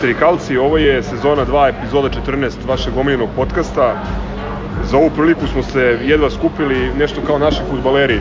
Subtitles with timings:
[0.00, 3.94] Pozdrav histerikalci, ovo je sezona 2, epizoda 14 vašeg omiljenog podcasta.
[4.84, 8.20] Za ovu priliku smo se jedva skupili nešto kao naši futbaleri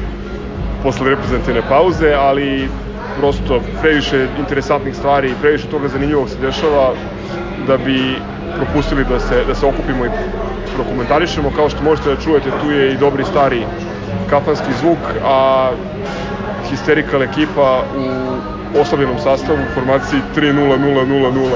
[0.83, 2.69] posle reprezentativne pauze, ali
[3.19, 6.93] prosto previše interesantnih stvari i previše toga zanimljivog se dešava
[7.67, 8.19] da bi
[8.55, 10.09] propustili da se, da se okupimo i
[10.75, 11.51] prokomentarišemo.
[11.55, 13.63] Kao što možete da čujete, tu je i dobri stari
[14.29, 15.71] kafanski zvuk, a
[16.69, 21.49] histerikal ekipa u oslabljenom sastavu u formaciji 3-0-0-0-0.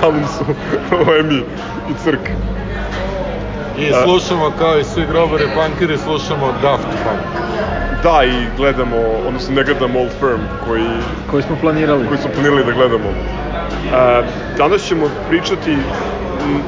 [0.00, 0.44] Sa mnom su
[1.10, 1.42] Lemi
[1.90, 2.30] i Crk.
[3.78, 7.42] I slušamo kao i svi grobare punkiri, slušamo Daft Punk.
[8.02, 8.96] Da, i gledamo,
[9.26, 10.88] odnosno ne gledamo Old Firm, koji,
[11.30, 12.06] koji smo planirali.
[12.06, 13.08] koji smo planirali da gledamo.
[13.08, 14.22] E,
[14.58, 15.76] danas ćemo pričati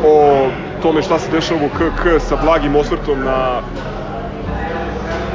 [0.06, 0.47] o
[0.83, 3.61] tome šta se dešava u KK sa blagim osvrtom na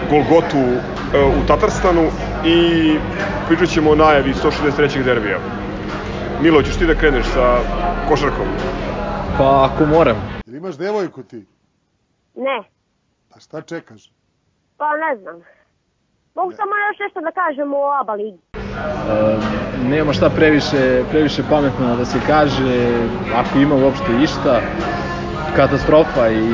[0.09, 2.07] Golgotu e, u Tatarstanu
[2.45, 2.97] i
[3.49, 5.03] pričat ćemo o najavi 163.
[5.03, 5.37] derbija.
[6.41, 7.57] Milo, ćeš ti da kreneš sa
[8.09, 8.47] košarkom?
[9.37, 10.17] Pa ako moram.
[10.45, 11.45] Jel imaš devojku ti?
[12.35, 12.63] Ne,
[13.33, 14.11] Pa šta čekaš?
[14.77, 15.35] pa ne znam.
[16.35, 18.37] Mogu samo još nešto da kažem o ABA ligi.
[18.55, 19.37] E,
[19.89, 22.91] nema šta previše, previše pametno da se kaže,
[23.35, 24.61] ako ima uopšte išta,
[25.55, 26.49] katastrofa i,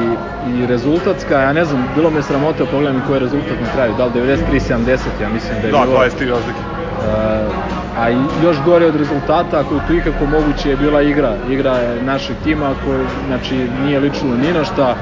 [0.47, 4.05] i rezultatska, ja ne znam, bilo me sramota, pogledam koji je rezultat na kraju, da
[4.05, 4.87] li 93-70,
[5.21, 5.99] ja mislim da je Da, bilo.
[5.99, 6.59] 23 razlike.
[6.59, 7.49] E,
[7.97, 8.09] a
[8.43, 11.35] još gore od rezultata, ako je to ikako moguće, je bila igra.
[11.49, 14.95] Igra je našeg tima, koja znači, nije ličilo ni na šta.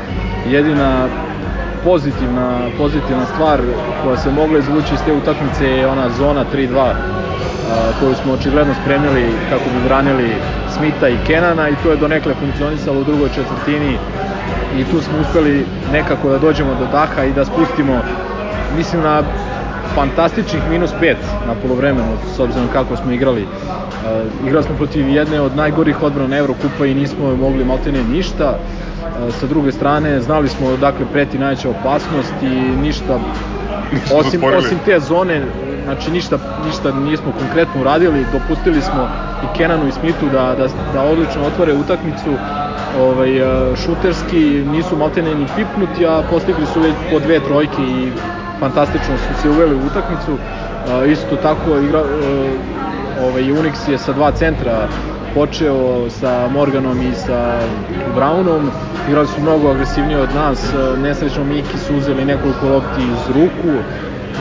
[0.47, 1.07] Jedina
[1.83, 3.59] pozitivna, pozitivna stvar
[4.03, 6.93] koja se mogla izvući iz te utakmice je ona zona 3-2 a,
[7.99, 10.35] koju smo očigledno spremili kako bi branili
[10.77, 13.97] Smita i Kenana i to je donekle funkcionisalo u drugoj četvrtini
[14.77, 18.01] i tu smo uspeli nekako da dođemo do daha i da spustimo
[18.77, 19.23] mislim na
[19.95, 21.15] fantastičnih minus 5
[21.47, 23.43] na polovremenu s obzirom kako smo igrali.
[23.43, 28.57] Uh, igrali smo protiv jedne od najgorih odbrana Evrokupa i nismo mogli maltene ništa.
[28.57, 33.19] Uh, sa druge strane znali smo odakle preti najveća opasnost i ništa
[34.13, 35.41] osim, osim te zone,
[35.83, 39.07] znači ništa, ništa nismo konkretno uradili, dopustili smo
[39.43, 42.33] i Kenanu i Smithu da, da, da odlično otvore utakmicu,
[42.99, 48.11] ovaj, e, šuterski nisu maltene ni pipnuti, a postigli su već po dve trojke i
[48.59, 50.31] fantastično su se uveli u utakmicu.
[50.33, 52.03] E, isto tako igra, e,
[53.21, 54.87] ovaj, Unix je sa dva centra
[55.33, 57.59] počeo sa Morganom i sa
[58.15, 58.69] Brownom.
[59.07, 60.73] Igrali su mnogo agresivnije od nas.
[60.97, 63.83] Nesrećno Miki su uzeli nekoliko lopti iz ruku.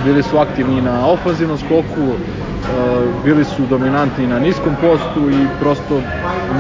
[0.05, 2.07] Bili su aktivni na ofanzivnom skoku.
[2.09, 2.17] e,
[3.25, 6.01] Bili su dominantni na niskom postu i prosto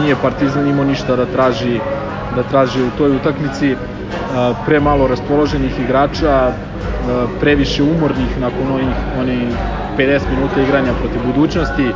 [0.01, 1.81] nije Partizan imao ništa da traži
[2.37, 3.77] da traži u toj utakmici
[4.33, 6.53] E, pre malo raspoloženih igrača, e,
[7.41, 9.49] previše umornih nakon onih, onih
[9.99, 11.93] 50 minuta igranja protiv budućnosti.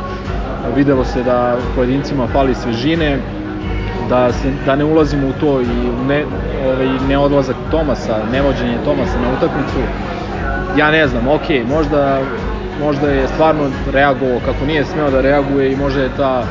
[0.75, 3.17] Videlo se da pojedincima fali svežine,
[4.09, 5.65] da, se, da ne ulazimo u to i
[6.07, 6.25] ne,
[6.65, 9.79] ovaj, neodlazak Tomasa, nevođenje Tomasa na utakmicu.
[10.77, 12.21] Ja ne znam, ok, možda,
[12.81, 16.43] možda je stvarno reagovao kako nije smeo da reaguje i možda je ta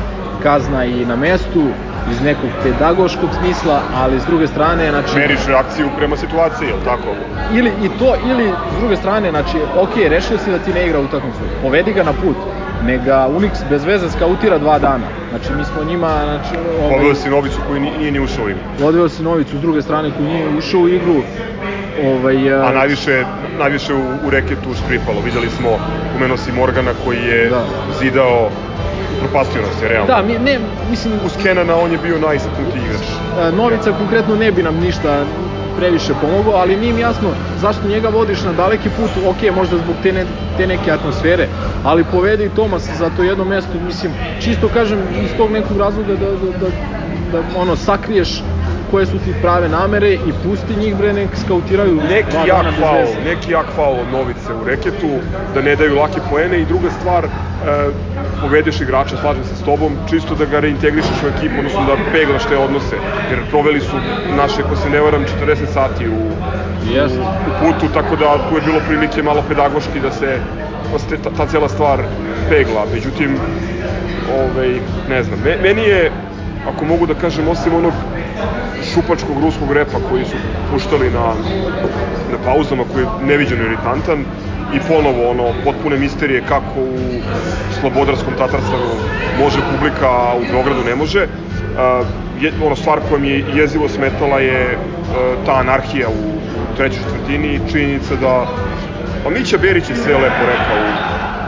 [0.42, 1.62] kazna i na mestu
[2.10, 5.18] iz nekog pedagoškog smisla, ali s druge strane, znači...
[5.18, 7.14] Meriš reakciju prema situaciji, jel tako?
[7.54, 11.00] ili i to ili s druge strane znači ok rešio si da ti ne igra
[11.00, 12.36] utakmicu povedi ga na put
[12.80, 17.30] nega Unix bez veze skautira dva dana znači mi smo njima znači Odveo ovaj, si
[17.30, 18.62] Novicu koji ni- nije ni ušao u igru.
[18.80, 21.22] odveo si Novicu s druge strane koji nije ušao u igru
[22.04, 23.24] ovaj A a, najviše,
[23.58, 25.20] najviše u, u reketu špripalo.
[25.20, 25.68] Videli smo,
[26.16, 27.62] umenuo si Morgana koji je Da.
[28.00, 28.50] zidao,
[29.20, 30.06] propastio nas je, realno.
[30.06, 30.58] da mi ne
[30.90, 33.06] mislim Uz Kenana on je bio najistaknutiji igrač.
[33.40, 35.24] E, Novica konkretno ne bi nam ništa
[35.76, 37.28] previše pomogao, ali nije mi jasno
[37.60, 40.24] zašto njega vodiš na daleki put, ok, možda zbog te, ne,
[40.56, 41.48] te neke atmosfere,
[41.84, 46.16] ali povedi i Tomas za to jedno mesto, mislim, čisto kažem iz tog nekog razloga
[46.16, 46.68] da, da, da,
[47.32, 48.42] da ono, sakriješ
[48.90, 53.52] koje su ti prave namere i pusti njih bre nek skautiraju Neki jak faul, neki
[53.52, 55.10] jak faul od Novice u reketu,
[55.54, 57.28] da ne daju lake poene i druga stvar, e,
[58.40, 62.44] povedeš igrača, slažem se s tobom, čisto da ga reintegrišeš u ekipu, odnosno da peglaš
[62.44, 62.96] te odnose,
[63.30, 63.96] jer proveli su
[64.36, 66.20] naše, ako se ne varam, 40 sati u,
[66.94, 67.20] Jeste.
[67.20, 70.38] u putu, tako da tu je bilo prilike malo pedagoški da se,
[70.92, 71.98] da se ta, ta cela stvar
[72.48, 72.86] pegla.
[72.94, 73.38] Međutim,
[74.40, 74.68] ovaj,
[75.08, 76.10] ne znam, me, meni je,
[76.68, 77.92] ako mogu da kažem, osim onog
[78.94, 80.36] šupačkog ruskog repa koji su
[80.70, 81.26] puštali na,
[82.32, 84.24] na pauzama, koji je neviđeno iritantan,
[84.74, 87.20] i ponovo ono, potpune misterije kako u
[87.80, 88.90] Slobodarskom Tatarstanu
[89.38, 91.22] može publika, a u Beogradu ne može.
[91.22, 92.06] Uh,
[92.42, 96.28] je, ono stvar koja mi je jezivo smetala je uh, ta anarhija u,
[96.72, 98.46] u trećoj četvrtini i činjenica da
[99.24, 100.76] Pa Mića Berić je sve lepo rekao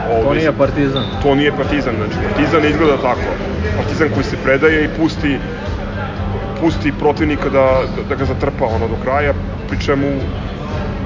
[0.09, 1.03] To Ovaj, nije partizan.
[1.23, 3.29] to nije partizan, znači partizan izgleda tako.
[3.77, 5.39] Partizan koji se predaje i pusti
[6.61, 9.33] pusti protivnika da, da, da ga zatrpa ono do kraja,
[9.67, 10.07] pri čemu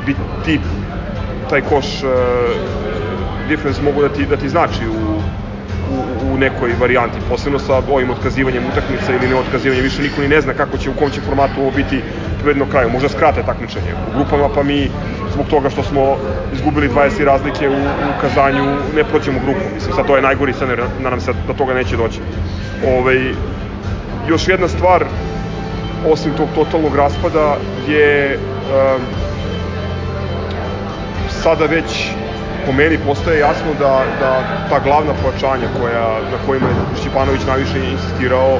[0.06, 0.16] bi
[0.46, 0.60] ti
[1.50, 2.10] taj koš uh,
[3.48, 5.20] difference mogu da ti, da ti znači u,
[5.94, 10.28] u, u nekoj varijanti, posebno sa ovim otkazivanjem utakmica ili ne otkazivanjem, više niko ni
[10.28, 12.02] ne zna kako će, u kom će formatu ovo biti
[12.40, 14.90] pobedno kraju, možda skrate takmičenje u grupama, pa mi
[15.34, 16.18] zbog toga što smo
[16.54, 18.66] izgubili 20 razlike u, u kazanju,
[18.96, 22.20] ne proćemo grupu, mislim, sad to je najgori scenarij, nadam se da toga neće doći.
[22.88, 23.34] Ovaj,
[24.30, 25.06] još jedna stvar,
[26.12, 27.58] osim tog totalnog raspada,
[27.88, 29.02] je um,
[31.44, 32.10] sada već
[32.66, 37.80] po meni postaje jasno da, da ta glavna pojačanja koja, na kojima je Šćepanović najviše
[37.92, 38.60] insistirao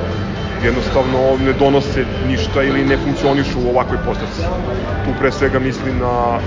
[0.64, 4.42] jednostavno ne donose ništa ili ne funkcionišu u ovakvoj postavci.
[5.06, 6.40] Tu pre svega mislim na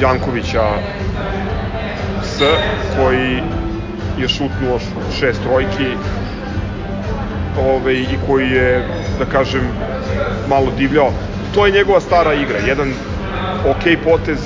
[0.00, 0.64] Jankovića
[2.22, 2.42] S,
[2.96, 3.42] koji
[4.18, 4.78] je šutnuo
[5.18, 5.96] šest trojki
[7.60, 8.82] ove, i koji je,
[9.18, 9.62] da kažem,
[10.48, 11.12] malo divljao.
[11.54, 12.92] To je njegova stara igra, jedan
[13.64, 14.38] ok potez,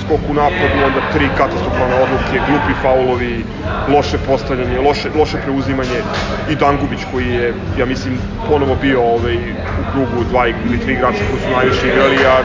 [0.00, 3.44] skok u napadu, onda tri katastrofalne odluke, glupi faulovi,
[3.88, 6.00] loše postavljanje, loše, loše preuzimanje
[6.50, 8.18] i Dangubić koji je, ja mislim,
[8.48, 9.36] ponovo bio ovaj,
[9.80, 12.42] u krugu dva ili tri igrača koji su najviše igrali, a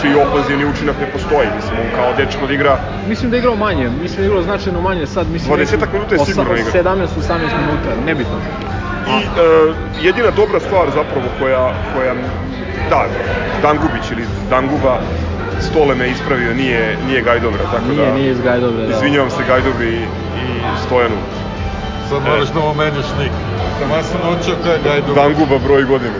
[0.00, 1.48] čiji ofenzivni učinak ne postoji.
[1.56, 2.78] Mislim, on kao dečko da igra
[3.08, 5.30] Mislim da je igrao manje, mislim da je igrao značajno manje sad.
[5.30, 6.72] Mislim, 20-ak minuta je sigurno igrao.
[6.72, 8.38] 17-18 minuta, nebitno.
[9.06, 12.14] I e, jedina dobra stvar zapravo koja, koja
[12.90, 13.06] da,
[13.62, 14.98] Dangubić ili Danguba,
[15.60, 18.14] Stole me ispravio, nije, nije Gajdobra, tako Nije, da...
[18.14, 18.96] nije iz Gajdobra, da.
[18.96, 20.06] Izvinjavam se Gajdobi i
[20.86, 21.16] Stojanu.
[22.08, 23.32] Sad moraš da mu menjaš nik.
[23.80, 25.14] Tamo sam naučio kaj gajdu.
[25.14, 26.18] Danguba broj godine,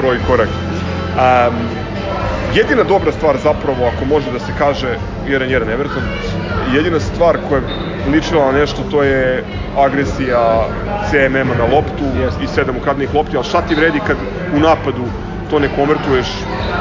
[0.00, 0.48] broj korak.
[0.48, 1.54] Um,
[2.54, 4.98] jedina dobra stvar zapravo, ako može da se kaže
[5.28, 6.02] 1-1 Everton,
[6.74, 7.66] jedina stvar koja je
[8.12, 9.44] ličila na nešto, to je
[9.78, 10.66] agresija
[11.10, 12.44] CMM-a na loptu Jeste.
[12.44, 14.16] i sedam ukradnih lopti, ali šta ti vredi kad
[14.56, 15.04] u napadu
[15.50, 16.26] to ne konvertuješ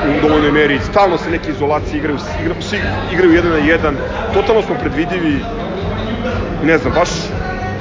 [0.07, 2.77] u dovoljnoj meri, stalno se neke izolacije igraju, igraju, svi
[3.13, 3.95] igraju jedan na jedan,
[4.33, 5.39] totalno smo predvidivi,
[6.63, 7.09] ne znam, baš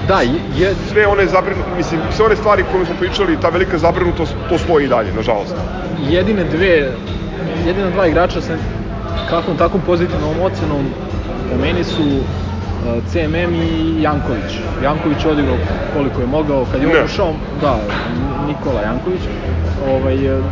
[0.09, 4.35] Da, je, sve one zabrinu, mislim, sve one stvari koje smo pričali, ta velika zabrinutost,
[4.49, 5.55] to stoji i dalje, nažalost.
[6.09, 6.93] jedine dve,
[7.67, 8.57] jedina dva igrača sa
[9.31, 10.87] kakvom takvom pozitivnom ocenom
[11.51, 14.59] po meni su uh, CMM i Janković.
[14.83, 15.57] Janković je odigrao
[15.95, 17.79] koliko je mogao, kad je on ušao, da,
[18.47, 19.21] Nikola Janković,
[19.89, 20.43] ovaj, e,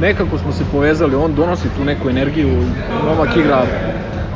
[0.00, 2.48] nekako smo se povezali, on donosi tu neku energiju,
[3.08, 3.62] momak igra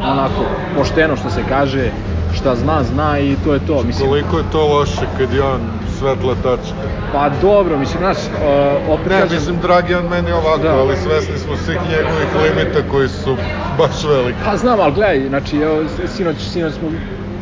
[0.03, 0.45] onako
[0.77, 1.91] pošteno što se kaže,
[2.35, 3.83] šta zna, zna i to je to.
[3.83, 5.61] Mislim, Koliko je to loše kad je on
[5.99, 6.77] svetla tačka.
[7.13, 10.75] pa dobro, mislim, znaš, uh, opet Ne, kažem, mislim, Dragijan meni ovako, Da.
[10.77, 13.37] ali svesni smo svih njegovih limita koji su
[13.79, 14.39] baš veliki.
[14.45, 15.85] Pa znam, ali gledaj, znači, evo,
[16.17, 16.89] sinoć, sinoć smo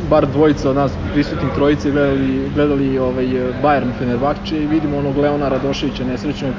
[0.09, 3.25] bar dvojica od nas prisutnih trojice gledali, gledali ovaj,
[3.63, 6.53] Bayern Fenerbahče i vidimo onog Leona Radoševića nesrećnog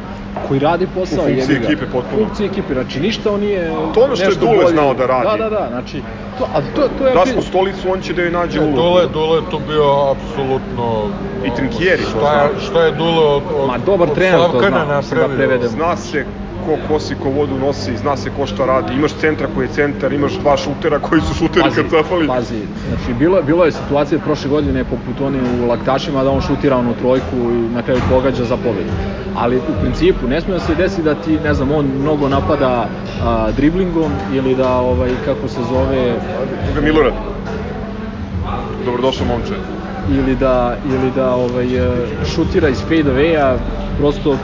[0.48, 1.24] koji radi posao.
[1.24, 2.22] U funkciji ekipe potpuno.
[2.22, 4.68] U funkciji ekipe, znači ništa on nije To je ono što je Dule bolji.
[4.68, 5.26] znao da radi.
[5.30, 6.02] Da, da, da, znači,
[6.38, 7.14] to, a to, to je...
[7.14, 8.76] Da smo stolicu, on će da joj nađe ulogu.
[8.76, 11.10] Dule, Dule je tu bio apsolutno...
[11.44, 14.50] I Trinkieri, što Šta je, šta je Dule od, od, Ma, dobar od trener to
[14.50, 15.36] Slavkana zna, da napravio?
[15.36, 15.70] prevedemo.
[15.70, 16.24] Zna se
[16.66, 18.94] ko kosi, ko vodu nosi, zna se ko šta radi.
[18.94, 22.26] Imaš centra koji je centar, imaš dva šutera koji su šuteri Pazi, kad zafali.
[22.26, 26.76] pazi, znači bilo, bilo je situacije prošle godine poput oni u laktašima da on šutira
[26.76, 28.90] onu trojku i na kraju pogađa za pobedu.
[29.37, 32.88] Ali u principu ne sme da se desi da ti, ne znam, on mnogo napada
[33.25, 36.14] a, driblingom ili da, ovaj, kako se zove,
[36.68, 37.12] Koga Milorad.
[38.85, 39.54] Dobrodošao momče.
[40.11, 41.66] ili da, ili da ovaj,
[42.35, 43.56] šutira iz fade away-a,
[43.98, 44.36] prosto,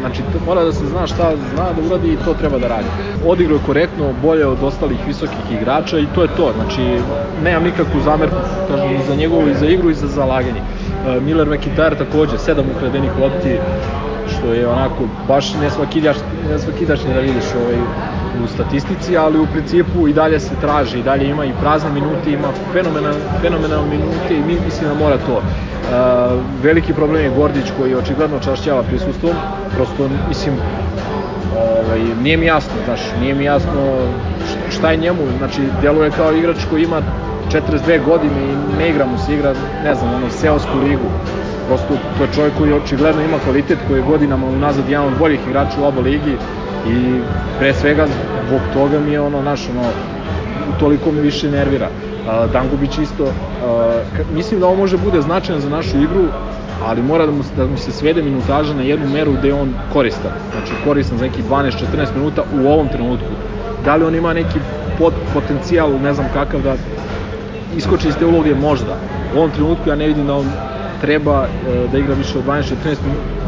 [0.00, 2.86] znači, mora da se zna šta zna da uradi i to treba da radi.
[3.26, 6.82] Odigrao je korektno, bolje od ostalih visokih igrača i to je to, znači,
[7.44, 8.36] nemam nikakvu zamerku,
[8.68, 10.60] kažem, za njegovu, i za igru, i za zalaganje.
[10.60, 13.58] E, Miller McIntyre takođe, sedam ukradenih lopti,
[14.28, 16.16] što je onako baš nesvakidaš,
[16.50, 17.76] nesvakidašnje da vidiš ovaj,
[18.44, 22.30] u statistici, ali u principu i dalje se traži, i dalje ima i prazne minute,
[22.32, 25.36] ima fenomenal, fenomenalne minute i mi mislim da mora to.
[25.36, 25.42] Uh,
[26.62, 29.34] veliki problem je Gordić koji očigledno čašćava prisustvom,
[29.74, 30.54] prosto mislim
[31.56, 33.80] ovaj, nije mi jasno, znaš, nije mi jasno
[34.70, 37.00] šta je njemu, znači djeluje kao igrač koji ima
[37.52, 41.08] 42 godine i ne igra mu se, igra, ne znam, ono, seosku ligu.
[41.66, 45.40] Prosto to je čovjek koji očigledno ima kvalitet, koji je godinama unazad jedan od boljih
[45.48, 46.36] igrača u oba ligi
[46.88, 47.20] i
[47.58, 48.06] pre svega
[48.46, 49.88] zbog toga mi je ono, naš, ono,
[50.80, 51.88] toliko me više nervira.
[51.88, 53.30] Uh, Dangubić isto, uh,
[54.34, 56.24] mislim da ovo može bude značajan za našu igru,
[56.84, 60.32] ali mora da mu, da mu se svede minutaža na jednu meru gde on koristan.
[60.52, 61.72] Znači koristan za neki 12-14
[62.16, 63.32] minuta u ovom trenutku.
[63.84, 64.58] Da li on ima neki
[64.98, 66.74] pot, potencijal, ne znam kakav, da
[67.76, 68.96] iskoči iz te uloge možda.
[69.34, 70.46] U ovom trenutku ja ne vidim da on
[71.00, 72.96] treba e, da igra više od 12, 14,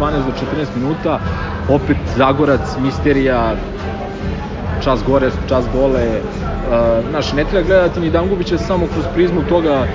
[0.00, 1.20] 12 do 14 minuta.
[1.68, 3.54] Opet Zagorac, Misterija,
[4.84, 6.06] čas gore, čas dole.
[6.06, 9.86] Uh, znaš, ne treba gledati ni Dangubića samo kroz prizmu toga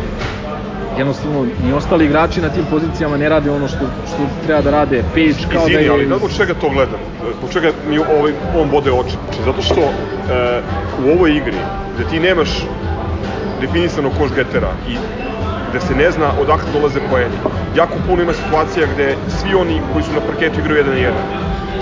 [0.98, 5.04] jednostavno ni ostali igrači na tim pozicijama ne rade ono što, što treba da rade
[5.14, 5.90] Page kao Izvini, da je...
[5.90, 7.00] ali da zbog čega to gledam?
[7.38, 9.16] Zbog čega mi ovaj, on bode oči?
[9.26, 10.62] Znači, zato što e,
[11.06, 11.58] u ovoj igri,
[11.96, 12.50] gde ti nemaš
[13.62, 14.96] definisanog koš getera i
[15.70, 17.36] gde se ne zna odakle dolaze poeni,
[17.76, 21.24] jako puno ima situacija gde svi oni koji su na parketu igraju jedan na jedan.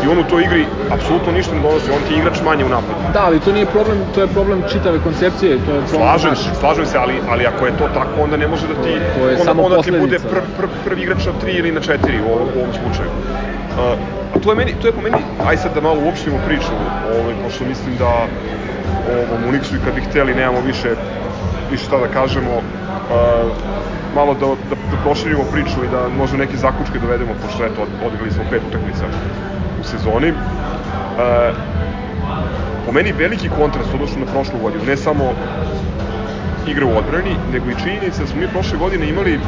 [0.03, 2.69] I on u toj igri apsolutno ništa ne donosi, on ti je igrač manje u
[2.69, 2.99] napadu.
[3.13, 6.39] Da, ali to nije problem, to je problem čitave koncepcije, to je problem Slažem naš.
[6.39, 9.27] se, slažem se, ali, ali ako je to tako, onda ne može da ti, To
[9.27, 11.95] je onda, samo onda ti bude pr, pr, prvi igrač na 3 ili na 4
[12.21, 13.09] u ovom, u ovom slučaju.
[13.09, 13.99] Uh,
[14.35, 15.17] a to je, meni, to je po meni,
[15.47, 16.73] aj sad da malo uopštimo priču,
[17.11, 18.27] ovaj, pošto mislim da
[19.09, 20.89] ovom Uniksu i kad bi hteli nemamo više,
[21.71, 23.51] više šta da kažemo, uh,
[24.15, 28.07] malo da, da, da proširimo priču i da možda neke zaključke dovedemo, pošto eto, od-
[28.07, 29.05] odigrali smo pet utakmica
[29.79, 30.31] u sezoni.
[30.31, 31.55] Uh,
[32.85, 35.33] po meni veliki kontrast odnosno na prošlu godinu, ne samo
[36.67, 39.39] igra u odbrani, nego i činjenica da smo mi prošle godine imali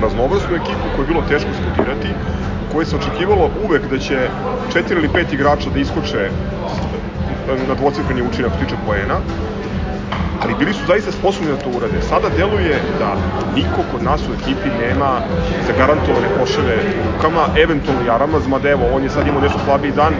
[0.00, 2.08] raznovrsnu ekipu koju je bilo teško skutirati,
[2.68, 4.28] u kojoj se očekivalo uvek da će
[4.72, 6.30] četiri ili pet igrača da iskoče
[7.68, 9.18] na dvocifreni učinak što tiče poena,
[10.42, 12.02] ali bili su zaista sposobni da to urade.
[12.02, 13.16] Sada deluje da
[13.54, 15.20] niko kod nas u ekipi nema
[15.66, 16.76] zagarantovane koševe
[17.06, 20.14] rukama, eventualno Jaramaz, mada evo, on je sad imao nešto slabiji dan,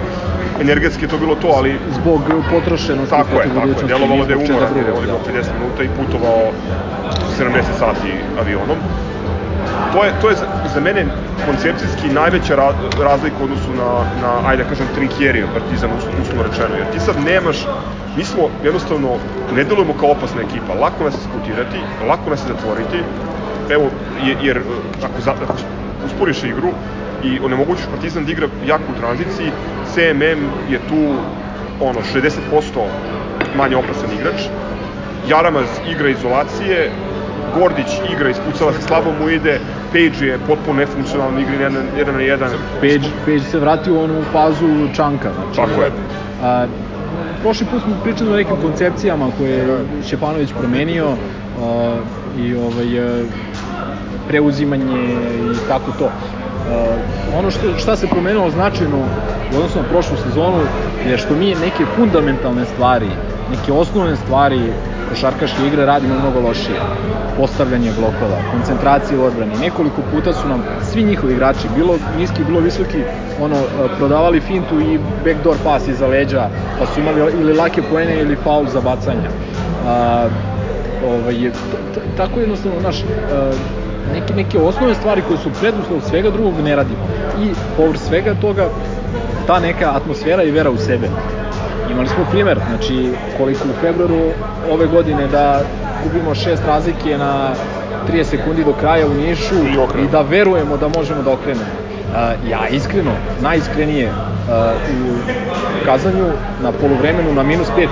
[0.60, 2.20] energetski je to bilo to, ali Zbog
[2.50, 3.88] potrošenosti Tako je, tako je.
[3.88, 5.40] Delovalo da je umoran, jer je drugog, odigrao da.
[5.40, 6.42] 50 minuta i putovao
[7.40, 8.10] 70 sati
[8.40, 8.78] avionom.
[9.92, 11.06] To je, to je za, za mene
[11.46, 12.72] koncepcijski najveća ra,
[13.02, 13.90] razlika u odnosu na,
[14.22, 16.74] na ajde da kažem, Trinkjerija, Partizan, us- uslovno rečeno.
[16.76, 17.56] Jer ti sad nemaš,
[18.18, 19.16] mi smo jednostavno,
[19.50, 23.02] ne delujemo kao opasna ekipa, lako nas je skutirati, lako nas je zatvoriti,
[23.70, 23.84] evo,
[24.18, 24.60] je- jer e,
[25.02, 25.54] ako, za, ako
[26.06, 26.68] usporiš igru
[27.24, 29.50] i onemogućiš Partizan da igra jako u tranziciji,
[29.86, 31.00] CMM je tu
[31.80, 32.86] ono 60%
[33.56, 34.40] manje opasan igrač.
[35.28, 36.90] Jaramaz igra izolacije,
[37.54, 39.60] Gordić igra ispucava se, slabo mu ide,
[39.92, 42.50] Page je potpuno nefunkcionalni igri jedan, jedan na jedan.
[42.80, 45.30] Page, Page se vratio u onu fazu čanka.
[45.34, 45.90] Znači, Tako je.
[46.42, 46.66] A,
[47.40, 49.66] prošli put smo pričali o nekim koncepcijama koje je
[50.02, 51.16] Šepanović promenio
[51.58, 52.02] a,
[52.36, 53.26] i ovaj, a,
[54.26, 55.02] preuzimanje
[55.36, 56.12] i tako to.
[56.68, 56.98] A,
[57.32, 58.98] ono što, šta se promenilo značajno
[59.52, 60.68] u odnosu na prošlu sezonu
[61.04, 63.10] je što mi neke fundamentalne stvari,
[63.50, 64.72] neke osnovne stvari
[65.10, 66.80] košarkaške igre radimo mnogo lošije.
[67.36, 69.58] Postavljanje blokova, koncentracije u odbrani.
[69.60, 73.02] Nekoliko puta su nam svi njihovi igrači, bilo niski, bilo visoki,
[73.40, 76.48] ono, e, prodavali fintu i backdoor pas iza leđa,
[76.78, 79.30] pa su imali ili lake poene ili faul za bacanja.
[79.86, 80.26] A,
[81.06, 81.50] ovaj,
[82.16, 83.04] tako jednostavno, naš,
[84.12, 87.00] neke, neke osnovne stvari koje su preduslov svega drugog ne radimo.
[87.42, 88.68] I povr svega toga,
[89.46, 91.08] ta neka atmosfera i vera u sebe.
[91.90, 94.30] Imali smo primer, znači koliko u februaru
[94.70, 95.60] ove godine da
[96.04, 97.50] gubimo šest razlike na
[98.08, 101.64] 30 sekundi do kraja u Nišu I i da verujemo da možemo da okrenemo.
[102.08, 102.14] Uh,
[102.50, 103.10] ja iskreno,
[103.40, 104.12] najiskrenije uh,
[104.88, 105.18] u
[105.84, 106.26] kazanju
[106.62, 107.88] na poluvremenu na minus 5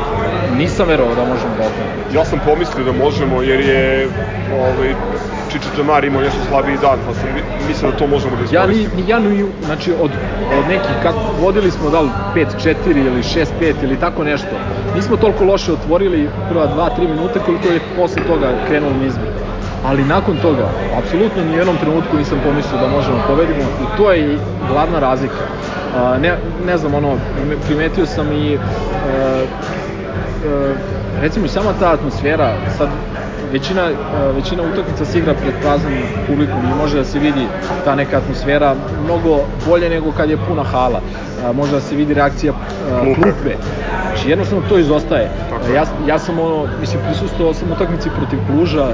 [0.57, 1.97] nisam verovao da možemo da okrenemo.
[2.15, 4.09] Ja sam pomislio da možemo jer je
[4.55, 4.95] ovaj,
[5.53, 8.67] Čiča Džamar imao nešto slabiji dan, pa sam mi- mislio da to možemo da Ja,
[8.67, 9.03] ni, iskoristimo.
[9.03, 10.11] ni, ja ni, znači od,
[10.53, 13.45] od nekih, kako vodili smo da li 5-4 ili 6-5
[13.83, 14.49] ili tako nešto,
[14.97, 19.31] nismo toliko loše otvorili prva 2-3 minuta koliko je posle toga krenulo nizbrdo.
[19.85, 24.13] Ali nakon toga, apsolutno ni u jednom trenutku nisam pomislio da možemo pobedimo i to
[24.13, 24.39] je i
[24.73, 25.45] glavna razlika.
[25.97, 27.17] A, ne, ne znam, ono,
[27.67, 28.59] primetio sam i a,
[29.09, 30.73] a,
[31.21, 32.89] recimo i sama ta atmosfera, sad
[33.53, 33.95] većina, e,
[34.35, 35.93] većina utakmica se igra pred praznom
[36.27, 37.47] publikom i može da se vidi
[37.85, 38.75] ta neka atmosfera
[39.05, 41.01] mnogo bolje nego kad je puna hala.
[41.47, 43.55] A, Može da se vidi reakcija e, Klupe.
[44.15, 45.31] Znači jednostavno to izostaje.
[45.69, 48.87] E, Ja, ja sam ono, mislim, prisustovao sam utakmici protiv Kluža,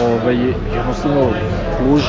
[0.00, 0.36] ovaj,
[0.76, 1.28] jednostavno
[1.78, 2.02] Kluž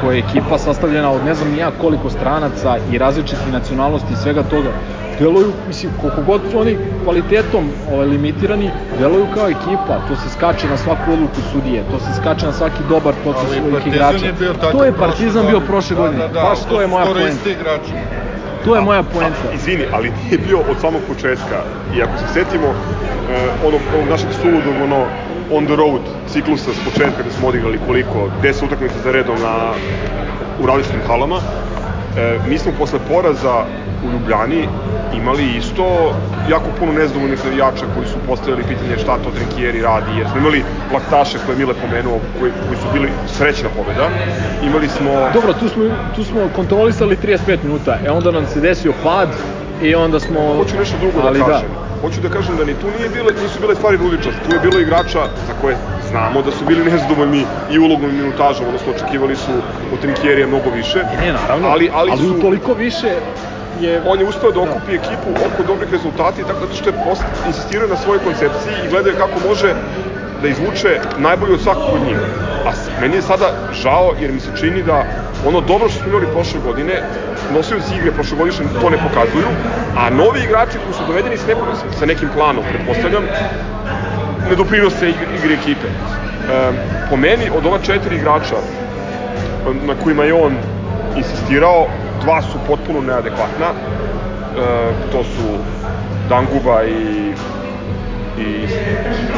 [0.00, 4.42] koja je ekipa sastavljena od ne znam nija koliko stranaca i različitih nacionalnosti i svega
[4.42, 4.70] toga,
[5.20, 10.68] deluju, mislim, koliko god su oni kvalitetom ovaj, limitirani, deluju kao ekipa, to se skače
[10.68, 14.26] na svaku odluku sudije, to se skače na svaki dobar proces svojih igrača.
[14.26, 14.34] je
[14.72, 17.50] to je Partizan bio prošle godine, Da, da, da, baš to je moja poenta.
[18.64, 19.48] To je moja poenta.
[19.50, 21.56] A, izvini, ali nije bio od samog početka.
[21.96, 22.74] I ako se setimo e,
[23.66, 25.06] onog, onog našeg suludog, ono,
[25.52, 26.00] on the road
[26.32, 29.72] ciklusa s početka gde smo odigrali koliko, 10 utakmica za redom na,
[30.62, 33.64] u različitim halama, e, mi smo posle poraza
[34.04, 34.68] u Ljubljani
[35.16, 36.14] imali isto
[36.50, 40.64] jako puno nezadovoljnih navijača koji su postavili pitanje šta to Trinkieri radi, jer smo imali
[40.94, 44.08] laktaše koje je Mile pomenuo, koji, koji su bili srećna pobeda.
[44.62, 45.10] Imali smo...
[45.34, 45.84] Dobro, tu smo,
[46.16, 49.28] tu smo kontrolisali 35 minuta, e onda nam se desio pad
[49.82, 50.54] i onda smo...
[50.56, 51.68] Hoću nešto drugo ali da kažem.
[51.68, 51.90] Da.
[52.00, 54.80] Hoću da kažem da ni tu nije bile, nisu bile stvari rudičast, tu je bilo
[54.80, 55.76] igrača za koje
[56.10, 59.52] znamo da su bili nezadovoljni i ulogom i minutažom, odnosno očekivali su
[59.92, 60.98] od Trinkjerija mnogo više.
[61.20, 63.10] Ne, naravno, ali, ali, ali su, toliko više
[63.80, 64.02] je...
[64.06, 67.22] On je uspeo da okupi ekipu oko dobrih rezultata i tako da što je post,
[67.46, 69.74] insistirao na svojoj koncepciji i gledao kako može
[70.42, 72.16] da izvuče najbolje od svakog od njih.
[72.66, 72.70] A
[73.00, 75.04] meni je sada žao jer mi se čini da
[75.46, 77.02] ono dobro što smo imali prošle godine,
[77.54, 79.48] nosioci igre prošlogodišnje to ne pokazuju,
[79.96, 81.66] a novi igrači koji su dovedeni s, nekom,
[81.98, 83.24] sa nekim planom, pretpostavljam,
[84.50, 85.86] ne doprinose igre ekipe.
[85.86, 85.92] E,
[87.10, 88.56] po meni, od ova četiri igrača
[89.86, 90.52] na kojima je on
[91.16, 91.86] insistirao,
[92.20, 93.66] dva su potpuno neadekvatna.
[93.66, 95.58] E, to su
[96.28, 97.32] Danguba i,
[98.38, 98.66] i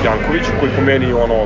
[0.05, 1.43] Janković, koji po meni ono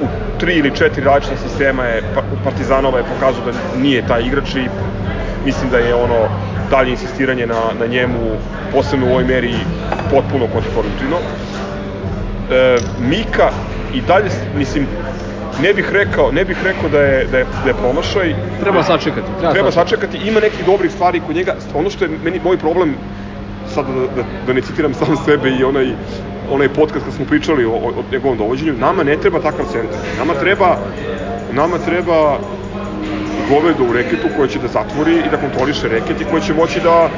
[0.00, 0.06] u
[0.38, 4.68] tri ili četiri različita sistema je pa, Partizanova je pokazao da nije taj igrač i
[5.44, 6.28] mislim da je ono
[6.70, 8.36] dalje insistiranje na, na njemu
[8.72, 9.54] posebno u ovoj meri
[10.10, 11.16] potpuno kontraproduktivno.
[12.50, 13.50] E, Mika
[13.94, 14.86] i dalje mislim
[15.62, 18.34] ne bih rekao, ne bih rekao da je da je da je promašaj.
[18.60, 19.28] Treba sačekati.
[19.38, 20.18] Treba, treba sačekati.
[20.18, 21.54] Ima nekih dobrih stvari kod njega.
[21.74, 22.96] Ono što je meni moj problem
[23.74, 25.94] sad da, da, da ne citiram sam sebe i onaj
[26.50, 29.98] onaj podcast kad smo pričali o, o, o njegovom dovođenju, nama ne treba takav centar.
[30.18, 30.76] Nama treba
[31.52, 32.38] nama treba
[33.50, 36.80] govedo u reketu koje će da zatvori i da kontroliše reket i koje će moći
[36.80, 37.08] da,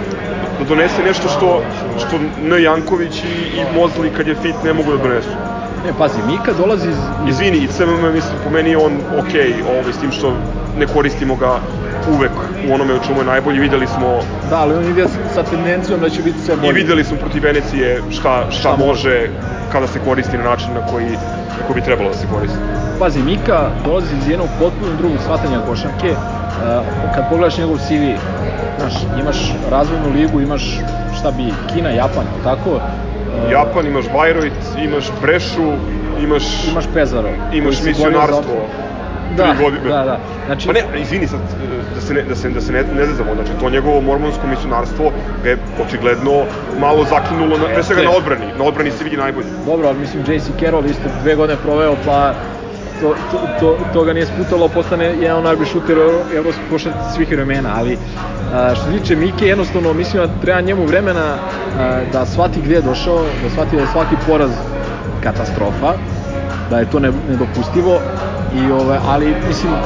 [0.59, 1.63] da donese nešto što,
[1.99, 2.63] što N.
[2.63, 5.58] Janković i, i Mozli kad je fit ne mogu da donesu.
[5.85, 6.99] Ne, pazi, Mika dolazi iz...
[7.29, 9.33] Izvini, i CMM, mislim, po meni je on ok,
[9.81, 10.37] ovaj, s tim što
[10.79, 11.61] ne koristimo ga
[12.07, 12.33] uvek
[12.71, 14.21] u onome u čemu je najbolji, videli smo...
[14.51, 16.71] Da, ali on ide sa tendencijom da će biti sve bolji.
[16.71, 19.31] I videli smo protiv Venecije šta, šta, šta može
[19.73, 21.11] kada se koristi na način na koji,
[21.59, 22.59] na koji bi trebalo da se koristi.
[22.99, 26.11] Pazi, Mika dolazi iz jednog potpuno drugog shvatanja košarke.
[26.11, 28.19] Uh, kad pogledaš njegov CV,
[28.79, 29.37] znaš, imaš
[29.71, 30.81] razvojnu ligu, imaš
[31.19, 32.81] šta bi, Kina, Japan, tako?
[33.51, 34.53] Japan, imaš Bajrojt,
[34.85, 35.73] imaš Brešu,
[36.23, 36.43] imaš...
[36.71, 37.29] Imaš Pezaro.
[37.53, 38.69] Imaš misionarstvo
[39.37, 39.89] da, godine.
[39.89, 40.19] Da, da.
[40.47, 41.41] Znači, pa ne, izvini sad,
[41.95, 45.13] da se ne, da se, da se ne, ne zezamo, znači to njegovo mormonsko misionarstvo
[45.43, 46.45] ga je očigledno
[46.81, 49.47] malo zakinulo, na, pre svega na odbrani, na odbrani se vidi najbolje.
[49.67, 50.53] Dobro, ali mislim J.C.
[50.61, 52.35] Carroll isto dve godine proveo, pa
[52.99, 55.99] to, to, to, to ga nije sputalo, postane jedan najbolji šuter
[56.31, 57.99] evropskog košarca svih vremena, ali
[58.75, 61.39] što se tiče Mike, jednostavno mislim da treba njemu vremena
[62.05, 64.53] da shvati gde je došao, da shvati da je svaki poraz
[65.17, 65.99] katastrofa,
[66.61, 68.03] da je to nedopustivo
[68.49, 69.79] i ove, ali mislim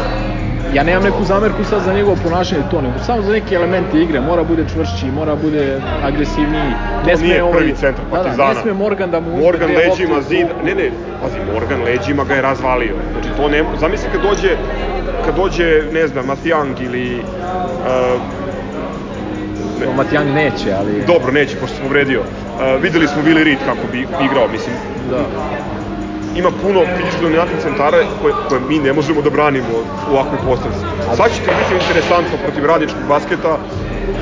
[0.75, 4.21] ja nemam neku zamerku sad za njegovo ponašanje to, nego samo za neke elemente igre,
[4.21, 6.73] mora bude čvršći, mora bude agresivniji.
[7.07, 8.37] Ne sme nije ovaj, prvi centar Partizana.
[8.37, 10.91] Da, da, ne sme Morgan da mu Morgan leđima zid, ne ne,
[11.23, 12.95] pazi, Morgan leđima ga je razvalio.
[13.13, 14.57] Znači to ne, zamisli kad dođe
[15.25, 18.21] kad dođe, ne znam, Matijang ili uh,
[19.81, 19.95] ne.
[19.97, 21.05] Matijang neće, ali...
[21.07, 22.21] Dobro, neće, pošto se povredio.
[22.21, 24.77] Uh, videli smo Willi Reed kako bi igrao, mislim.
[25.11, 25.19] Da
[26.37, 29.75] ima puno fizički dominantnih centara koje, koje mi ne možemo da branimo
[30.11, 30.81] u ovakvoj postavci.
[31.17, 33.59] Sad će to biti interesantno protiv radničkog basketa,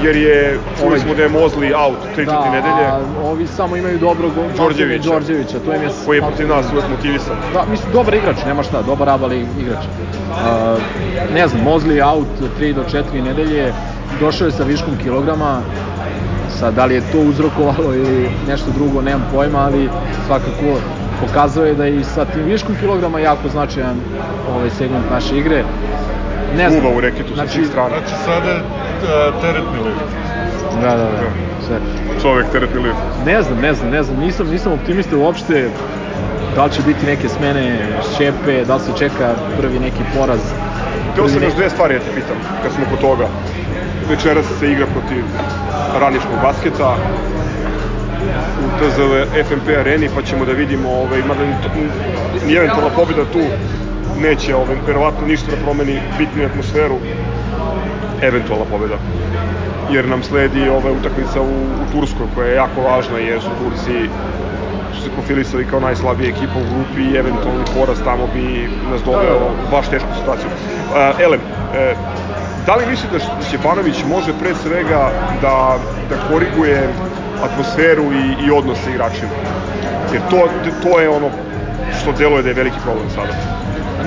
[0.02, 2.86] jer je, čuli smo da je Mozli out 3-4 da, nedelje.
[2.86, 5.10] Da, ovi samo imaju dobrog Đorđevića.
[5.10, 5.88] Đorđevića, to im je...
[6.06, 7.36] Koji je protiv nas uvek motivisan.
[7.52, 9.84] Da, mislim, dobar igrač, nema šta, dobar abali igrač.
[9.84, 10.82] Uh,
[11.34, 12.28] ne znam, Mozli out
[12.60, 13.72] 3 do 4 nedelje,
[14.20, 15.60] došao je sa viškom kilograma,
[16.58, 19.88] sad da li je to uzrokovalo ili nešto drugo, nemam pojma, ali
[20.26, 20.80] svakako
[21.26, 23.96] pokazao je da je i sa tim viškom kilograma jako značajan
[24.54, 25.64] ovaj segment naše igre.
[26.56, 26.86] Ne znam.
[26.86, 27.88] Uva u reketu znači, sa svih strana.
[27.88, 30.00] Znači sada je uh, teretni lift.
[30.82, 31.30] Da, da, da.
[31.66, 31.78] Sve.
[32.22, 32.98] Čovek teretni lift.
[33.26, 35.70] Ne znam, ne znam, ne znam, nisam, nisam optimista uopšte
[36.54, 40.40] da li će biti neke smene šepe, da li se čeka prvi neki poraz.
[41.12, 43.28] Htio sam još dve stvari da te pitam, kad smo kod toga.
[44.08, 45.24] Večeras se igra protiv
[46.00, 46.96] radničkog basketa,
[48.58, 49.12] u TZV
[49.44, 51.44] FMP areni, pa ćemo da vidimo, ovaj, mada
[52.46, 53.42] ni eventualna pobjeda tu
[54.16, 56.98] neće ovaj, verovatno ništa da promeni bitnu atmosferu,
[58.22, 58.98] eventualna pobjeda.
[59.90, 64.08] Jer nam sledi ova utakmica u, u Turskoj koja je jako važna jer su Turci
[64.94, 69.36] su se profilisali kao najslabija ekipa u grupi i eventualni poraz tamo bi nas doveo
[69.36, 70.50] u baš tešku situaciju.
[70.50, 71.98] Uh, Elem, uh,
[72.66, 75.12] da li misli da Šćepanović može pre svega
[75.42, 76.88] da, da koriguje
[77.44, 79.30] atmosferu i, i odnose sa igračima.
[80.12, 80.48] Jer to,
[80.82, 81.30] to je ono
[82.02, 83.32] što deluje da je veliki problem sada.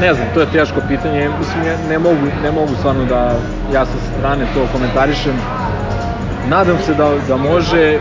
[0.02, 1.30] Ne znam, to je teško pitanje.
[1.40, 3.36] Mislim, ne, ne, mogu, ne mogu stvarno da
[3.74, 5.34] ja sa strane to komentarišem.
[6.50, 8.00] nadam se da, da može,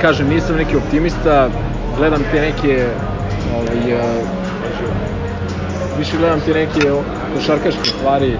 [0.00, 1.48] kažem, nisam neki optimista,
[1.98, 2.86] gledam te neke,
[3.56, 4.00] ovaj, uh,
[5.98, 6.90] više gledam te neke
[7.34, 8.36] košarkaške stvari,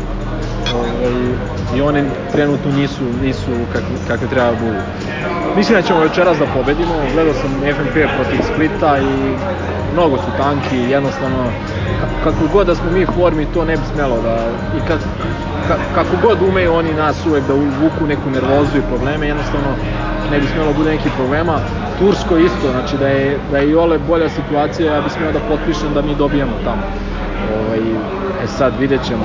[0.75, 1.13] ovaj,
[1.77, 4.81] i one trenutno nisu, nisu kakve, kakve treba da budu.
[5.57, 9.39] Mislim da ćemo večeras da pobedimo, gledao sam FNP protiv Splita i
[9.85, 11.53] mnogo su tanki, jednostavno
[12.21, 14.33] kako god da smo mi u formi to ne bi smelo da
[14.71, 15.01] i kad,
[15.93, 19.77] kako god umeju oni nas uvek da uvuku neku nervozu i probleme, jednostavno
[20.23, 21.61] ne bi smelo da bude neki problema.
[21.95, 25.41] Tursko isto, znači da je, da je i ole bolja situacija, ja bi smelo da
[25.41, 26.83] potpišem da mi dobijamo tamo.
[27.55, 27.79] Ovaj,
[28.45, 29.25] e sad vidjet ćemo,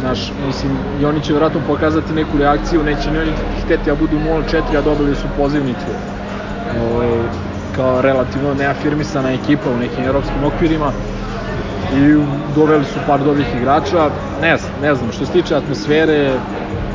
[0.00, 3.32] znaš, mislim, i oni će vjerojatno pokazati neku reakciju, neće ni oni
[3.64, 5.90] hteti da budu 0-4, a dobili su pozivnicu.
[6.82, 7.08] Ovaj,
[7.76, 10.92] kao relativno neafirmisana ekipa u nekim evropskim okvirima.
[11.96, 14.10] I doveli su par dobrih igrača,
[14.42, 16.32] ne znam, ne znam, što se tiče atmosfere,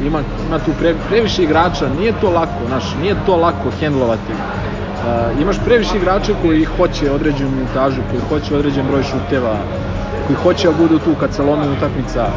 [0.04, 4.32] ima, ima tu pre, previše igrača, nije to lako, znaš, nije to lako hendlovati.
[4.32, 9.58] Uh, imaš previše igrača koji hoće određenu minutažu, koji hoće određen broj šuteva,
[10.28, 12.28] koji hoće da budu tu kad se lomi utakmica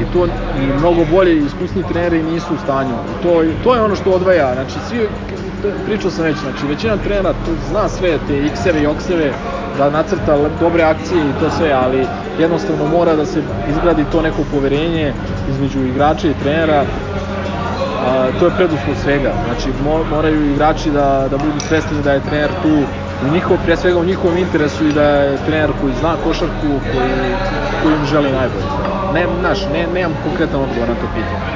[0.00, 2.94] i to i mnogo bolje iskusni treneri nisu u stanju.
[2.94, 4.54] I to, to je ono što odvaja.
[4.54, 5.08] Znači, svi,
[5.86, 7.34] pričao sam već, znači, većina trenera
[7.70, 9.32] zna sve te x-eve i okseve,
[9.78, 12.06] da nacrta dobre akcije i to sve, ali
[12.38, 15.14] jednostavno mora da se izgradi to neko poverenje
[15.50, 16.84] između igrača i trenera
[18.06, 19.32] a, to je preduslov svega.
[19.46, 22.82] Znači, mo, moraju igrači da, da budu svesni da je trener tu
[23.28, 27.34] u njihov, pre svega u njihovom interesu i da je trener koji zna košarku, koji,
[27.82, 28.66] koji im želi najbolje.
[29.14, 31.46] Ne, znaš, ne, nemam konkretan odgovor na to pitanje.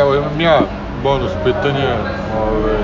[0.00, 0.60] Evo imam ja
[1.02, 1.88] bonus pitanje.
[2.42, 2.76] Ove,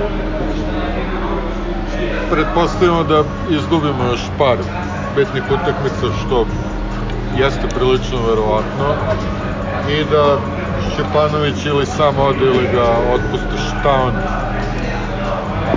[2.31, 4.57] pretpostavimo da izgubimo još par
[5.15, 6.45] bitnih utakmica, što
[7.37, 8.87] jeste prilično verovatno,
[9.89, 10.37] i da
[10.93, 14.13] Šćepanović ili sam ode ili ga otpuste, šta on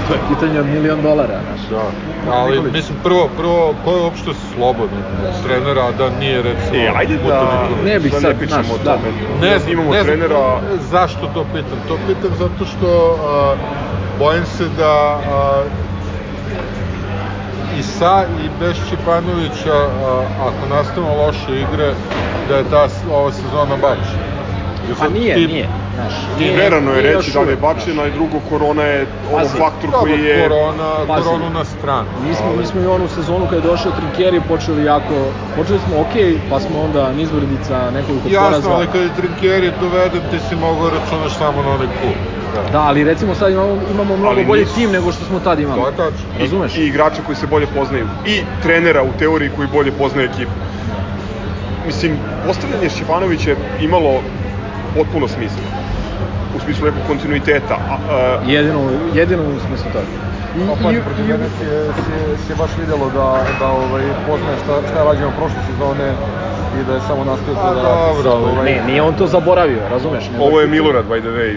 [0.09, 1.40] To je pitanje od milion dolara.
[1.70, 1.90] Da,
[2.33, 4.98] ali mislim prvo, prvo, ko je uopšte slobodan
[5.29, 6.76] od trenera, da nije recimo...
[6.76, 8.96] E, ajde da, ne bih da sad, ne pričamo znaš, o da.
[8.96, 9.09] tome.
[9.40, 10.61] Ne znam, imamo ne znam, trenera...
[10.90, 11.79] Zašto to pitam?
[11.88, 13.55] To pitam zato što a,
[14.18, 15.64] bojim se da a,
[17.79, 21.94] i sa i bez Čipanovića, a, ako nastavimo loše igre,
[22.48, 24.26] da je ta ova sezona bačena.
[24.98, 25.68] Pa nije, ti, nije.
[25.96, 29.59] Znaš, nije, Verano je reći da li je bačena i drugo korona je ono Pazi,
[29.59, 30.42] faktor koji je...
[30.42, 31.22] Korona, Pazi.
[31.22, 32.09] koronu na stranu.
[32.18, 35.14] Mi smo, ali- mi smo i onu sezonu kada je došao Trinkeri počeli jako,
[35.54, 36.12] počeli smo ok,
[36.50, 38.70] pa smo onda nizbrdica nekoliko Jasno, poraza.
[38.70, 42.16] ali kad je Trinkeri doveden, ti si mogao računaš samo na onaj klub.
[42.54, 42.70] Da.
[42.70, 45.61] Da, ali recimo sad imamo, imamo mnogo Ali bolji nisu- tim nego što smo tad
[45.61, 45.80] imali.
[45.80, 46.28] To je tačno.
[46.37, 46.76] I, Razumeš?
[46.76, 48.06] I igrača koji se bolje poznaju.
[48.26, 50.52] I trenera u teoriji koji bolje poznaje ekipu.
[51.87, 54.20] Mislim, postavljanje Šćepanovića je imalo
[54.94, 55.62] potpuno smisla.
[56.57, 57.75] U smislu nekog kontinuiteta.
[57.75, 58.81] A, a, Jedino,
[59.12, 60.05] jedino u smislu toga.
[60.55, 63.27] I, Pa pa, protiv mene si je, si, je, si je baš vidjelo da,
[63.59, 66.14] da ovaj, poznaje šta, šta je rađeno prošle sezone
[66.75, 69.88] i da je samo nastavio to da dobro, ali ovaj, Ne, nije on to zaboravio,
[69.90, 70.31] razumeš?
[70.31, 71.57] Nego ovo je Milorad, by the way.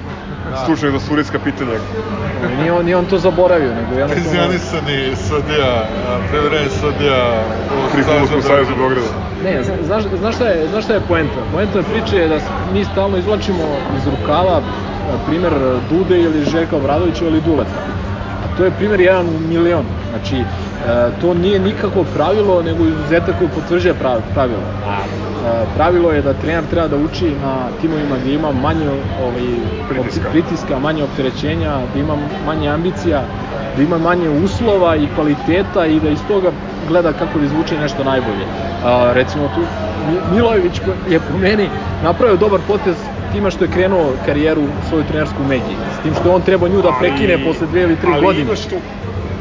[0.64, 1.78] Stručnjak za surijska pitanja.
[2.58, 4.30] Nije on, nije on to zaboravio, nego jednostavno...
[4.32, 5.88] Penzionisani sudija,
[6.30, 9.08] privremeni sudija u Pri Futbolskom savjezu Beograda.
[9.44, 11.40] Ne, zna- znaš, znaš, šta je, znaš šta je poenta?
[11.52, 12.40] Poenta priče je da
[12.74, 13.64] mi stalno izvlačimo
[13.98, 14.62] iz rukava
[15.18, 15.54] primer
[15.90, 17.82] Dude ili Željka Obradovića ili Duleta.
[18.40, 19.86] A to je primer jedan milion.
[20.10, 20.44] Znači, e,
[21.12, 24.64] to nije nikakvo pravilo, nego izuzetak koji potvrđuje prav- pravilo.
[24.86, 25.04] A
[25.64, 29.44] e, pravilo je da trener treba da uči na timovima gdje ima manje ovaj,
[29.90, 30.30] Pritiska.
[30.30, 33.24] pritiska, manje opterećenja, da ima manje ambicija,
[33.76, 36.52] da ima manje uslova i kvaliteta i da iz toga
[36.88, 38.46] gleda kako da izvuče nešto najbolje.
[38.84, 39.62] A, recimo tu
[40.26, 40.74] Milojević
[41.06, 41.70] je po meni
[42.02, 42.98] napravio dobar potez
[43.32, 45.78] time što je krenuo karijeru svoju trenersku u Megiji.
[45.92, 48.22] S tim što je on trebao nju da prekine Ali- posle dve ili tri ali
[48.22, 48.42] godine.
[48.42, 48.76] imaš tu,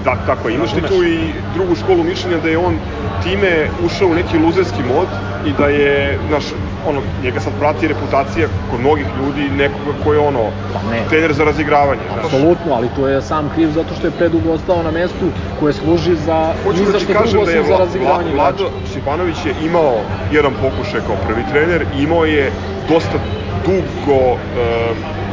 [0.05, 1.01] da, tako je, imaš ti Razumeš?
[1.01, 1.19] tu i
[1.55, 2.79] drugu školu mišljenja da je on
[3.23, 5.09] time ušao u neki luzerski mod
[5.47, 6.45] i da je, znaš,
[6.87, 11.03] ono, njega sad prati reputacija kod mnogih ljudi nekoga ko je ono, Pa ne.
[11.09, 12.01] trener za razigravanje.
[12.25, 15.27] Apsolutno, ali to je sam kriv zato što je predugo ostao na mestu
[15.61, 17.85] koje služi za Hoću ni da za ti što drugo da je za Vla, Vla,
[17.85, 18.71] razigravanje Vlado.
[18.95, 19.95] Šipanović je imao
[20.33, 22.53] jedan pokušaj kao prvi trener, imao je
[22.89, 23.19] dosta
[23.67, 24.39] dugo, uh,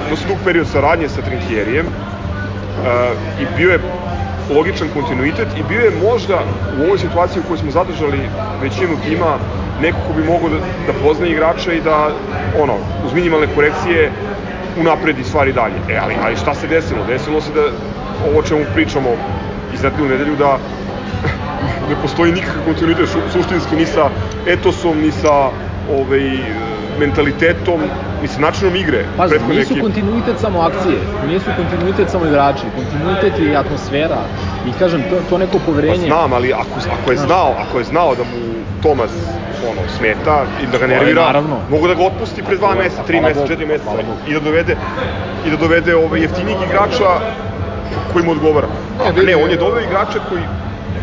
[0.10, 1.92] dosta dug period saradnje sa Trinkjerijem uh,
[3.42, 3.80] i bio je
[4.50, 6.44] logičan kontinuitet i bio je možda
[6.80, 8.30] u ovoj situaciji u kojoj smo zadržali
[8.62, 9.38] većinu tima
[9.82, 12.12] neko ko bi mogao da, da poznaje igrača i da,
[12.60, 14.12] ono, uz minimalne korekcije
[14.78, 15.76] unapredi stvari dalje.
[15.90, 17.06] E, ali, ali šta se desilo?
[17.08, 17.62] Desilo se da
[18.30, 19.10] ovo o čemu pričamo
[19.74, 20.58] iz nedelju u nedelju da
[21.90, 24.10] ne postoji nikakav kontinuitet suštinski ni sa
[24.48, 25.50] etosom, ni sa
[25.90, 26.22] ovaj,
[26.96, 27.82] mentalitetom,
[28.22, 29.06] mislim, načinom igre.
[29.18, 29.80] Pazi, nisu ekipe.
[29.82, 34.22] kontinuitet samo akcije, nisu kontinuitet samo igrači, kontinuitet je i atmosfera
[34.64, 36.08] i kažem, to, to neko Pa poverenje.
[36.08, 38.40] znam, ali ako, ako je znao, ako je znao da mu
[38.82, 39.12] Tomas
[39.62, 41.62] ono, smeta i da ga nervira, naravno.
[41.70, 43.92] mogu da ga otpusti pre dva meseca, tri meseca, četiri meseca
[44.28, 44.76] i da dovede
[45.44, 47.10] i da dovede ove jeftinijih igrača
[48.14, 48.68] koji mu odgovara.
[49.00, 50.42] A vidi- ne, on je doveo igrače koji,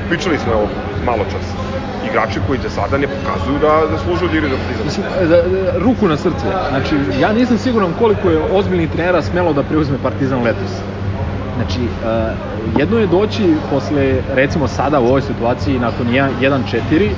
[0.09, 0.69] pričali smo evo
[1.01, 1.43] malo čas,
[2.11, 4.87] igrače koji za sada ne pokazuju da zaslužuju da igraju za Partizan.
[4.87, 6.47] Mislim, da, da, ruku na srce.
[6.69, 10.73] Znači, ja nisam siguran koliko je ozbiljnih trenera smelo da preuzme Partizan letos.
[11.57, 17.11] Znači, uh, jedno je doći posle, recimo sada u ovoj situaciji, nakon 1-4,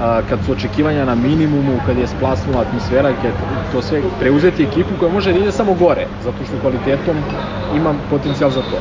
[0.00, 3.32] a, kad su očekivanja na minimumu, kad je splasnula atmosfera, kad
[3.72, 7.16] to sve preuzeti ekipu koja može da ide samo gore, zato što kvalitetom
[7.76, 8.78] ima potencijal za to.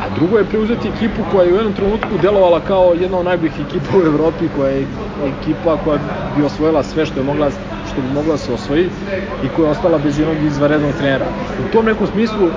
[0.00, 3.52] A drugo je preuzeti ekipu koja je u jednom trenutku delovala kao jedna od najboljih
[3.68, 4.86] ekipa u Evropi, koja je
[5.26, 5.98] ekipa koja
[6.36, 7.50] bi osvojila sve što je mogla
[7.92, 8.90] što bi mogla da se osvoji
[9.44, 11.26] i koja je ostala bez jednog izvarednog trenera.
[11.68, 12.50] U tom nekom smislu e,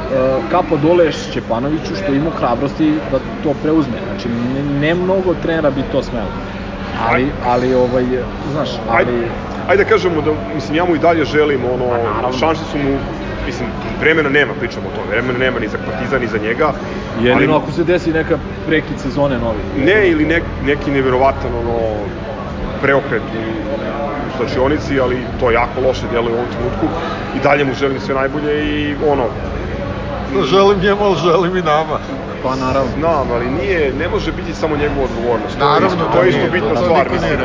[0.52, 3.98] kapa dole Šćepanoviću što ima hrabrosti da to preuzme.
[4.10, 6.32] Znači, ne, ne mnogo trenera bi to smelo.
[7.10, 8.04] Ali, ali ovaj,
[8.52, 9.28] znaš, Ajde, ali...
[9.68, 11.86] ajde da kažemo da, mislim, ja mu i dalje želim, ono,
[12.22, 12.98] Pa, šanse su mu,
[13.46, 16.74] mislim, vremena nema, pričamo o tome, vremena nema ni za Partizan, ni za njega.
[17.18, 19.60] Jedino ali- ako se desi neka prekid sezone novi.
[19.76, 21.80] Ne, ili nek, neki neverovatan ono,
[22.82, 23.42] preokret u,
[24.28, 26.86] u slačionici, ali to jako loše djeluje u ovom trenutku.
[27.36, 29.26] I dalje mu želim sve najbolje i ono,
[30.44, 32.00] Želim njemu, ali želim i nama.
[32.44, 32.92] Pa naravno.
[32.92, 35.58] znam, ali nije, ne može biti samo njegova odgovornost.
[35.58, 37.04] To je Naravno isto, da to je isto bitna stvar.
[37.04, 37.40] niko mislim.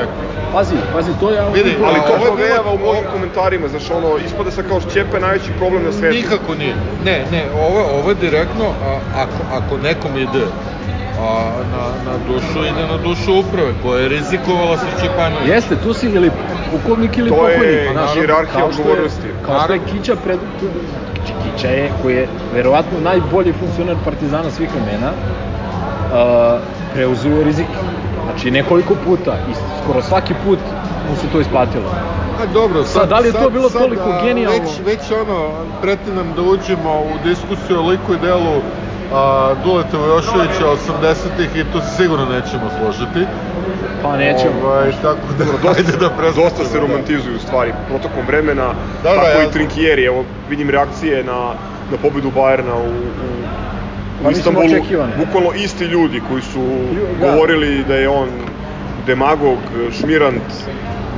[0.49, 1.43] Pazi, pazi, to je...
[1.55, 5.17] Vidi, Ali to je bilo- provejava u ovo- komentarima, znaš, ono, ispada se kao Šćepa
[5.17, 6.17] je najveći problem na svetu.
[6.17, 6.75] Nikako nije.
[6.99, 10.45] Ne, ne, ovo, ovo je direktno, a, ako, ako nekom ide
[11.19, 15.55] a, na, na dušu, ide na dušu uprave, koja je rizikovala sa Čepanovićem.
[15.55, 16.31] Jeste, tu si ili
[16.73, 17.93] pukovnik ili To je pokojnik.
[17.93, 19.29] znaš, hijerarhija kao što je- odgovornosti.
[19.43, 19.81] Kao što je.
[19.83, 20.39] Kića pred...
[21.45, 26.61] Kića je, koji je verovatno najbolji funkcioner Partizana svih vremena, uh,
[26.93, 27.67] preuzeo rizik.
[28.29, 30.59] Znači nekoliko puta i skoro svaki put
[31.05, 31.91] mu se to isplatilo.
[32.39, 34.59] A dobro, sad, Sad, da li je to sad- bilo sad, toliko a, genijalno?
[34.61, 35.51] Već, već ono,
[35.83, 38.61] pretendam da uđemo u diskusiju o liku i delu
[39.13, 43.27] a, Duleta Vojoševića 80-ih i tu se sigurno nećemo složiti.
[44.03, 44.61] Pa nećemo.
[44.65, 46.51] Ovaj, tako da, ajde da prestanemo.
[46.51, 51.25] Dosta se romantizuju stvari protokom vremena, Da, da, tako ja- i Trinkieri, evo vidim reakcije
[51.25, 51.55] na,
[51.91, 53.09] na pobedu Bajerna u, u,
[53.43, 53.48] Pa
[54.21, 54.67] u Istanbulu,
[55.19, 56.61] bukvalno isti ljudi koji su
[57.21, 57.27] Da.
[57.27, 58.29] govorili da je on
[59.07, 59.59] demagog,
[59.93, 60.43] šmirant,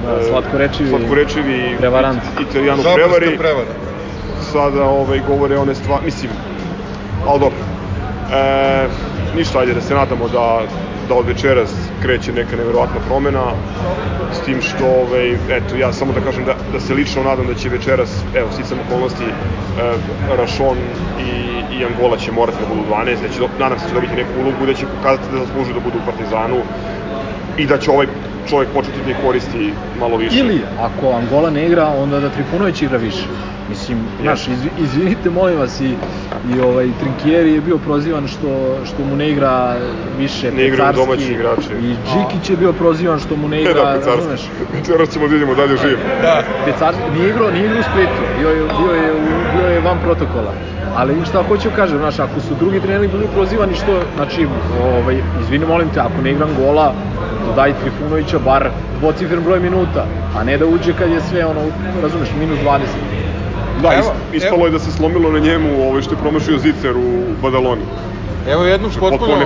[0.06, 2.22] Da, e, slatkorečivi, slatkorečivi prevarant.
[2.40, 3.74] italijanu Žabarska prevari, prevara.
[4.42, 6.30] sada ovaj, govore one stvari, mislim,
[7.26, 7.58] ali dobro.
[8.32, 8.86] E,
[9.36, 10.62] ništa, ajde da se nadamo da,
[11.10, 11.70] da od večeras
[12.02, 13.52] kreće neka neverovatna promena,
[14.32, 17.54] s tim što, ovaj, eto, ja samo da kažem da, da se lično nadam da
[17.54, 19.32] će večeras, evo, sticam okolnosti, e,
[20.36, 20.78] Rašon
[21.26, 21.30] i,
[21.78, 24.40] i Angola će morati da budu 12, da će, nadam se da će dobiti neku
[24.40, 26.62] ulogu, da će pokazati da zaslužuju da budu u Partizanu
[27.58, 28.06] i da će ovaj
[28.50, 30.38] čovjek početi da ih koristi malo više.
[30.38, 33.26] Ili, ako Angola ne igra, onda da Trifunović igra više.
[33.68, 35.94] Mislim, znaš, iz, izvinite, molim vas, i,
[36.50, 39.78] i ovaj, Trinkieri je bio prozivan što, što mu ne igra
[40.18, 41.68] više Ne igraju domaći igrači.
[41.72, 44.40] I Džikić je bio prozivan što mu ne E igra, da, razumeš?
[44.76, 45.98] Večeras ćemo da vidimo dalje živ.
[46.22, 46.42] Da.
[46.64, 49.12] Pecarski nije igrao, nije igrao u Splitu, bio je, bio je,
[49.56, 50.52] bio je van protokola.
[50.96, 54.46] Ali šta hoću kažem, znaš, ako su drugi treneri bili prozivani što, znači,
[54.82, 56.94] ovaj, izvini, molim te, ako ne igram gola,
[57.46, 61.60] dodaj Trifunovića bar dvocifren broj minuta, a ne da uđe kad je sve, ono,
[62.02, 62.78] razumeš, minus 20.
[63.82, 64.66] Da, Evo, is, ispalo evo.
[64.66, 67.82] je da se slomilo na njemu ovaj, što je promašio Zicer u Badaloni.
[68.48, 69.36] Evo jednog Potpuno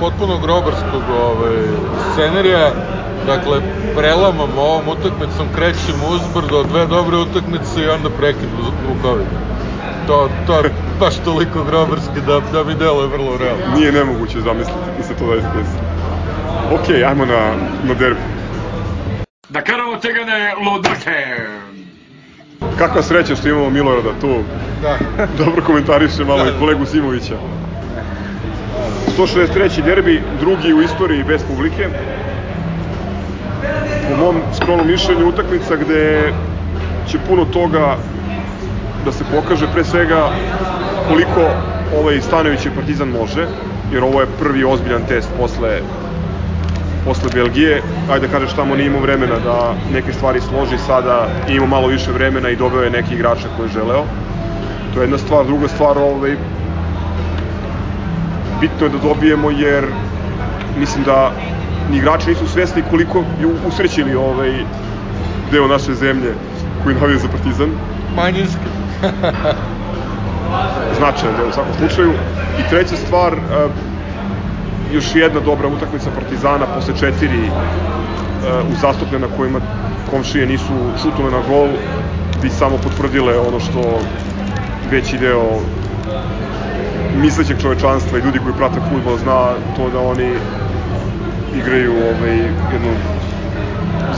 [0.00, 1.56] potpuno, grobarskog ovaj,
[2.12, 2.70] scenarija.
[3.26, 3.60] Dakle,
[3.96, 8.48] prelamamo ovom utakmicom, krećemo uzbrdo, dve dobre utakmice i onda prekid
[8.88, 9.26] Vuković.
[10.06, 13.76] To, to je baš toliko grobarski da, da mi deluje vrlo realno.
[13.76, 15.78] Nije nemoguće zamisliti da se to zaista desi.
[16.72, 17.52] Ok, ajmo na,
[17.84, 18.20] na derbi.
[19.48, 21.36] Da karamo tegane lodrke.
[22.78, 24.42] Kakva sreća što imamo Milorada tu.
[24.82, 24.98] Da.
[25.44, 27.34] Dobro komentariše malo i kolegu Simovića.
[29.18, 29.84] 163.
[29.84, 31.88] derbi, drugi u istoriji bez publike.
[34.08, 36.32] Po mom skromnom mišljenju utakmica gde
[37.10, 37.96] će puno toga
[39.04, 40.28] da se pokaže pre svega
[41.08, 41.40] koliko
[41.98, 43.46] ovaj Stanović i Partizan može,
[43.92, 45.80] jer ovo je prvi ozbiljan test posle
[47.04, 51.66] posle Belgije, ajde da kažeš tamo nije imao vremena da neke stvari složi, sada ima
[51.66, 54.04] malo više vremena i dobio je neki igrača koji je želeo.
[54.94, 56.36] To je jedna stvar, druga stvar, ovaj,
[58.60, 59.84] bitno je da dobijemo jer
[60.78, 61.32] mislim da
[61.90, 64.64] ni igrači nisu svesni koliko ju usrećili ovaj
[65.52, 66.34] deo naše zemlje
[66.84, 67.70] koji navija za Partizan.
[68.16, 68.83] Manjinski.
[70.98, 72.12] Značajan u svakom slučaju.
[72.58, 73.38] I treća stvar, e,
[74.92, 77.50] još jedna dobra utakmica Partizana posle četiri e,
[78.72, 79.60] uzastopne na kojima
[80.10, 81.68] komšije nisu šutule na gol,
[82.42, 83.98] bi samo potvrdile ono što
[84.90, 85.58] veći deo
[87.22, 90.30] mislećeg čovečanstva i ljudi koji prate futbol zna to da oni
[91.56, 92.36] igraju ovaj,
[92.72, 92.92] jednu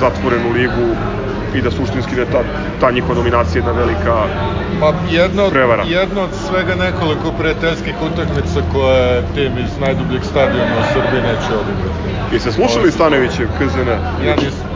[0.01, 0.89] zatvorenu ligu
[1.55, 2.43] i da suštinski da ta,
[2.81, 4.25] ta njihova dominacija jedna velika
[4.81, 5.83] Pa jedno od, Prevara.
[5.87, 12.33] jedno od svega nekoliko prijateljskih utakmica koje tim iz najdubljeg stadiona u Srbiji neće odigrati.
[12.33, 13.89] Jeste slušali Stanovićev KZN?
[14.27, 14.67] Ja nisam.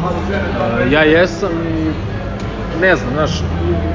[0.00, 1.90] Uh, ja jesam i
[2.80, 3.42] ne znam, znaš,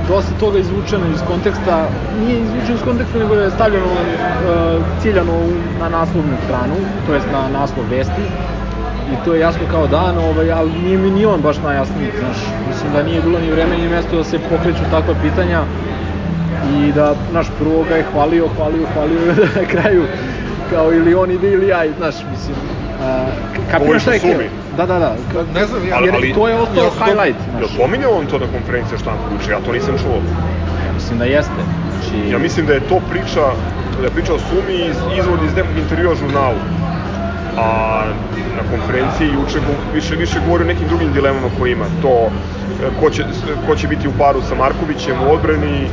[0.08, 1.88] dosta toga izvučeno iz konteksta,
[2.19, 5.39] nije izvučeno iz konteksta, nego je stavljeno uh, ciljano
[5.80, 6.75] na naslovnu stranu,
[7.08, 8.25] to jest na naslov vesti,
[9.08, 12.38] i to je jasno kao dan, ovaj, ali nije mi ni on baš najjasniji, znaš,
[12.68, 15.65] mislim da nije bilo ni vreme ni mesto da se pokreću takva pitanja
[16.65, 19.20] i da, znaš, prvo ga je hvalio, hvalio, hvalio
[19.56, 20.06] na kraju
[20.70, 22.56] kao ili on ide ili ja, znaš, mislim,
[23.00, 23.28] uh,
[23.72, 24.50] kapiraš šta je?
[24.78, 27.39] Da, da, da, Pa Ne znam, ja, Ali- jer ali- to je ostao ja highlight,
[27.50, 27.78] Jel znaš.
[27.78, 29.52] pominjao on to na konferenciji štampu juče?
[29.52, 30.22] Ja to nisam čuo.
[30.88, 31.62] Ja mislim da jeste.
[31.91, 33.41] Znači, Ja mislim da je to priča,
[33.98, 36.58] da je priča o sumi iz, izvod iz nekog intervjua žurnalu.
[37.58, 38.06] A
[38.58, 39.60] na konferenciji juče
[39.94, 41.86] više, više govori o nekim drugim dilemama koje ima.
[42.02, 42.30] To e,
[43.00, 43.24] ko će,
[43.68, 45.88] ko će biti u paru sa Markovićem u odbrani, e,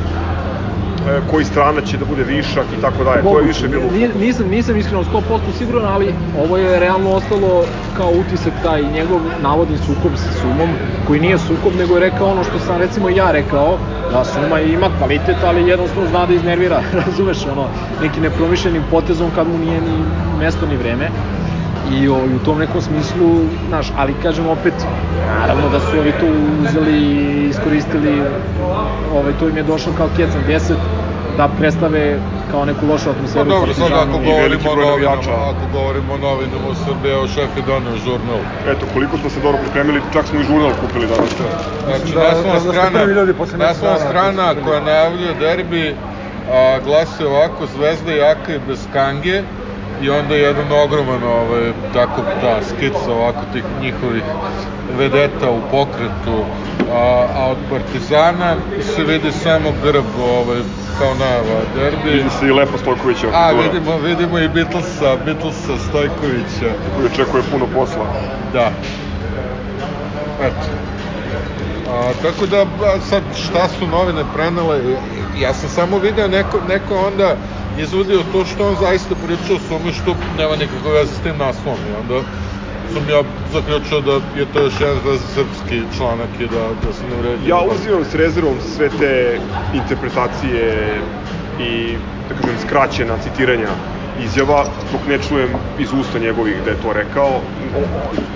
[1.31, 3.21] koji strana će da bude višak i tako dalje.
[3.21, 3.83] To je više bilo.
[4.19, 7.65] Nisam, nisam iskreno 100% siguran, ali ovo je realno ostalo
[7.97, 10.69] kao utisak taj njegov navodni sukob sa Sumom,
[11.07, 13.77] koji nije sukob, nego je rekao ono što sam recimo ja rekao,
[14.11, 17.67] da Suma ima kvalitet, ali jednostavno zna da iznervira, razumeš, ono,
[18.01, 20.03] neki nepromišljenim potezom kad mu nije ni
[20.39, 21.09] mesto ni vreme.
[21.83, 23.27] I, o, i u tom nekom smislu,
[23.67, 24.73] znaš, ali kažem opet,
[25.27, 26.25] naravno da su ovi to
[26.61, 28.23] uzeli i iskoristili,
[29.11, 30.73] ovaj, to im je došlo kao kecan 10,
[31.37, 32.19] da predstave
[32.51, 33.49] kao neku lošu Pa atmosferu.
[33.49, 35.17] dobro, sad ako govorimo o novinama,
[35.49, 38.39] ako govorimo o novinama u Srbiji, evo šef je donio žurnal.
[38.67, 41.31] Eto, koliko smo se dobro pripremili, čak smo i žurnal kupili danas.
[41.85, 42.99] Znači, da- naslovna da strana,
[43.57, 45.95] naslovna dana strana su koja najavljuje derbi
[46.51, 49.43] a, glasi ovako, Zvezda jaka i bez kange
[50.01, 54.23] i onda jedan ogroman ovaj, tako ta skica ovako tih njihovih
[54.97, 56.45] vedeta u pokretu
[56.91, 58.55] a, a od Partizana
[58.95, 60.59] se vidi samo grb ovaj,
[60.99, 63.27] kao najava derbi Vidi se i Lepo Stojkovića.
[63.33, 68.05] a vidimo, vidimo i Beatlesa, Beatlesa Stojkovića Koji očekuje puno posla.
[68.53, 68.71] Da.
[70.41, 70.67] Eto.
[71.89, 72.65] A, tako da,
[73.09, 74.81] sad, šta su novine prenele,
[75.37, 77.35] ja sam samo video neko, neko onda
[77.77, 81.79] izvodio to što on zaista pričao o sumi što nema nikakve veze s tim naslovom
[81.81, 82.21] i onda
[82.93, 87.05] sam ja zaključio da je to još jedan za srpski članak i da, da se
[87.05, 87.49] ne vredi.
[87.49, 89.39] Ja uzimam s rezervom sve te
[89.73, 91.01] interpretacije
[91.59, 91.97] i,
[92.29, 93.69] da kažem, skraćena citiranja
[94.19, 97.29] izjava, dok ne čujem iz usta njegovih da je to rekao.
[97.29, 97.41] O-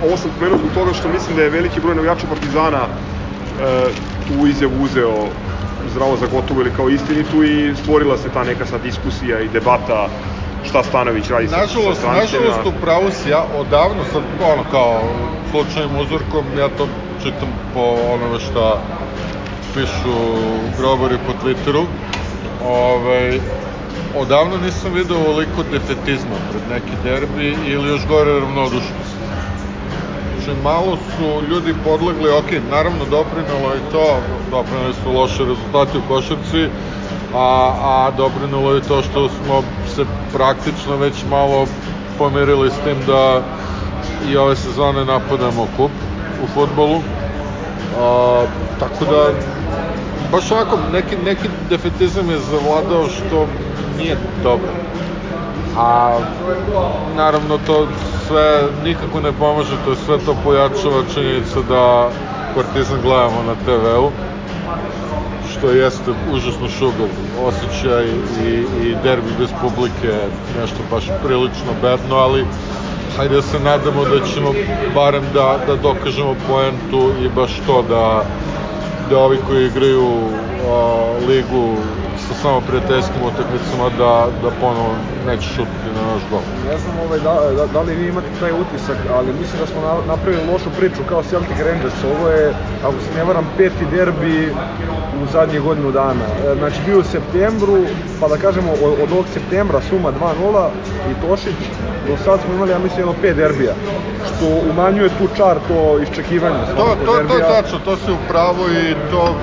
[0.01, 2.87] Ovo sam pomenuo zbog toga što mislim da je veliki broj navijača Partizana
[3.59, 3.89] e,
[4.27, 5.29] tu izjavu uzeo
[5.97, 10.09] zdravo za gotovo ili kao istinitu i stvorila se ta neka sad diskusija i debata
[10.63, 12.41] šta Stanović radi Nažalost, sa strancima.
[12.41, 15.01] nažalost u pravu si ja odavno sad ono kao
[15.51, 16.87] slučajnim uzorkom ja to
[17.23, 18.81] čitam po onome šta
[19.73, 20.17] pišu
[20.77, 21.85] grobari po Twitteru.
[22.63, 23.39] Ovaj,
[24.15, 29.16] odavno nisam video ovoliko defetizma pred neki derbi ili još gore ravnodušnost.
[30.47, 34.17] Znači, malo su ljudi podlegli, ok, naravno doprinalo je to,
[34.51, 36.69] doprinali su loše rezultati u košarci,
[37.33, 39.63] a, a doprinalo je to što smo
[39.95, 41.65] se praktično već malo
[42.17, 43.41] pomirili s tim da
[44.29, 45.91] i ove sezone napadamo kup
[46.43, 47.01] u futbolu.
[47.99, 48.45] A,
[48.79, 49.31] tako da,
[50.31, 53.47] baš ovako, neki, neki defetizam je zavladao što
[53.97, 54.69] nije dobro.
[55.77, 56.19] A
[57.15, 57.87] naravno to
[58.27, 62.09] sve nikako ne pomaže, to je sve to pojačava činjenica da
[62.55, 64.11] Partizan gledamo na TV-u,
[65.51, 67.07] što jeste užasno šugav
[67.41, 68.05] osjećaj
[68.43, 70.13] i, i derbi bez publike
[70.59, 72.45] nešto baš prilično bedno, ali
[73.17, 74.53] hajde da se nadamo da ćemo
[74.95, 78.25] barem da, da dokažemo poentu i baš to da,
[79.09, 80.29] da ovi koji igraju
[80.69, 81.77] a, ligu
[82.27, 84.11] sa samo prijateljskim utakmicama da,
[84.43, 84.91] da ponovo
[85.27, 86.43] neće šutiti na naš gol.
[86.69, 89.81] Ne znam ovaj, da, da, da li vi imate taj utisak, ali mislim da smo
[89.81, 91.97] na, napravili lošu priču kao Celtic Rangers.
[92.13, 92.53] Ovo je,
[92.83, 94.53] ako se ne varam, peti derbi
[95.23, 96.25] u zadnjih godinu dana.
[96.45, 97.77] E, Znači bio u septembru,
[98.19, 100.67] pa da kažemo od, od ovog septembra suma 2-0
[101.11, 101.59] i Tošić,
[102.07, 103.73] do sad smo imali, ja mislim, jedno 5 derbija,
[104.27, 107.47] što umanjuje tu čar, to iščekivanje To, to, to derbija.
[107.47, 109.35] tačno, to si u pravu i to,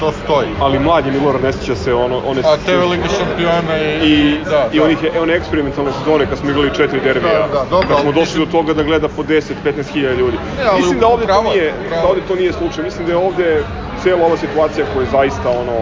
[0.00, 0.48] to stoji.
[0.60, 4.08] Ali mlađi Milorad ne sjeća se ono, one A te Liga šampiona i...
[4.08, 4.84] i, da, i da.
[4.84, 8.38] onih, one eksperimentalne sezone kad smo igrali četiri derbija, Da, da, dobro, kad smo došli
[8.44, 10.36] do toga da gleda po 10-15 hiljada ljudi.
[10.58, 12.84] Ne, ali mislim da ovde to upravo je, nije, upravo da ovde to nije slučaj.
[12.84, 13.64] Mislim da je ovde
[14.02, 15.78] cijela ova situacija koja je zaista ono,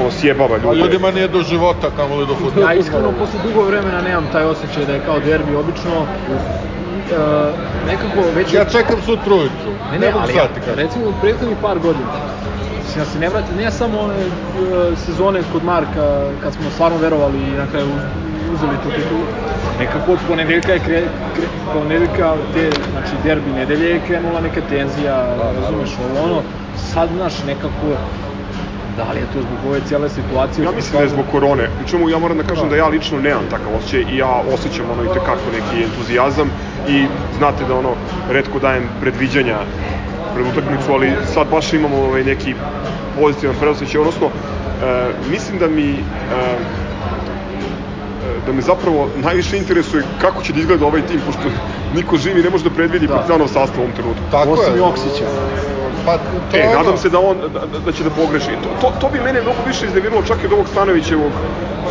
[0.00, 0.78] ono sjebava A ljude.
[0.80, 2.72] ljudima nije do života kamoli do futbola.
[2.72, 6.06] Ja iskreno posle dugo vremena nemam taj osjećaj da je kao derbi obično e,
[7.86, 9.70] nekako već Ja čekam sutra ujutru.
[9.92, 12.12] Ne, ne, mogu ali ja, recimo u prethodnih par godina,
[12.86, 14.26] mislim, ja se ne vratim, ne samo one e,
[14.96, 16.02] sezone kod Marka,
[16.40, 19.20] kad smo stvarno verovali i na kraju uz- uzeli tu titulu,
[19.78, 21.02] nekako od ponedeljka je kre,
[21.34, 25.16] kre, ponedeljka, te, znači derbi nedelje je krenula neka tenzija,
[25.54, 26.42] razumeš, ovo ono,
[26.76, 27.96] sad, znaš, nekako,
[28.96, 30.64] da li je to zbog ove cijele situacije?
[30.64, 32.76] Ja mislim da je zbog korone, pri čemu ja moram da kažem da.
[32.76, 36.50] ja lično nemam takav osjećaj i ja osjećam ono i tekako neki entuzijazam
[36.88, 37.06] i
[37.36, 37.94] znate da ono,
[38.28, 39.64] redko dajem predviđanja
[40.36, 42.54] pred utakmicu, ali sad baš imamo ovaj neki
[43.14, 44.30] pozitivan predosjećaj, odnosno e,
[45.26, 45.96] mislim da mi e,
[48.40, 51.42] da me zapravo najviše interesuje kako će da izgleda ovaj tim, pošto
[51.90, 53.14] niko živi ne može da predvidi da.
[53.14, 54.22] Partizanov sastav u ovom trenutku.
[54.30, 54.78] Tako Osim je.
[54.78, 55.24] Joksića.
[56.04, 56.18] Pa,
[56.50, 58.50] to E, ono- nadam se da on da, da, da će da pogreši.
[58.56, 61.32] To, to, to bi mene mnogo više iznerviralo čak i od ovog Stanovićevog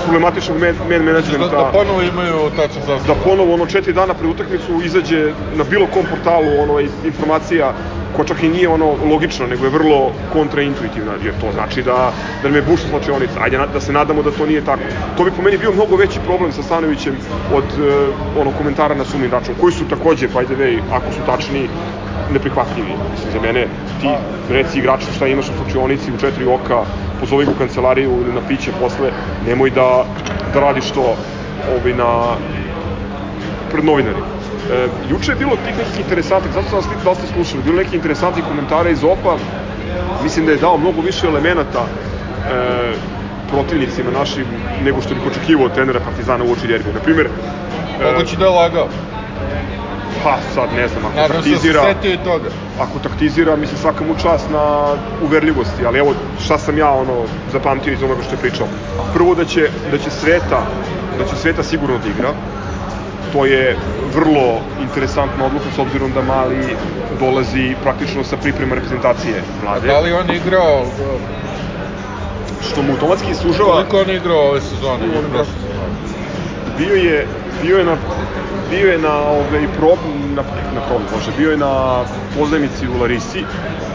[0.04, 1.48] problematičnog men, men Da, menadžmenta.
[1.48, 3.00] da ponovo imaju tačan sastav.
[3.08, 5.22] da ponovo ono četiri dana pred utakmicu izađe
[5.54, 7.74] na bilo kom portalu ono informacija
[8.16, 12.12] koja čak i nije ono logična, nego je vrlo kontraintuitivna, jer to znači da,
[12.42, 13.40] da nam je bušna slačionica.
[13.42, 14.82] Ajde da se nadamo da to nije tako.
[15.18, 17.16] To bi po meni bio mnogo veći problem sa Stanovićem
[17.54, 21.20] od uh, ono komentara na sumni račun, koji su takođe, by the way, ako su
[21.26, 21.68] tačni,
[22.34, 22.94] neprihvatljivi.
[23.12, 23.68] Mislim, za mene,
[24.02, 24.10] ti
[24.50, 26.84] reci igraču šta imaš u slučionici u četiri oka,
[27.20, 29.12] pozovi ga u kancelariju ili na piće posle,
[29.48, 30.06] nemoj da,
[30.54, 31.16] da radiš to
[31.80, 32.36] ovaj, na,
[33.72, 34.35] pred novinarima.
[34.72, 37.64] E, juče je bilo tih nekih interesantnih, zato sam vas pitao da li ste slušali,
[37.64, 39.38] bilo neki interesantnih komentara iz OPA,
[40.24, 42.94] mislim da je dao mnogo više elemenata e,
[43.50, 44.46] protivnicima našim
[44.84, 46.94] nego što bih očekivao od trenera Partizana u oči derbija.
[46.94, 47.30] Naprimer,
[48.02, 48.88] e, Moguće da je lagao.
[50.24, 52.50] pa sad ne znam, ako Nadam se da se taktizira, setio i toga.
[52.80, 57.94] ako taktizira, mislim svaka mu čast na uverljivosti, ali evo šta sam ja ono zapamtio
[57.94, 58.68] iz onoga što je pričao.
[59.14, 60.62] Prvo da će, da će Sreta,
[61.18, 62.34] da će Sreta sigurno da igra,
[63.36, 63.76] to je
[64.14, 66.76] vrlo interesantna odluka s obzirom da Mali
[67.20, 70.86] dolazi praktično sa priprema reprezentacije mlade, Da li on igrao,
[72.62, 75.06] što mu automatski sužava, koliko on igrao ove sezone?
[75.06, 75.12] I
[76.78, 77.28] bio je
[77.62, 77.98] bio je na
[78.70, 80.00] bio je na ovaj prob
[80.36, 80.44] na
[80.76, 82.04] na prob, bože, bio je na
[82.38, 83.40] pozajmici u Larisi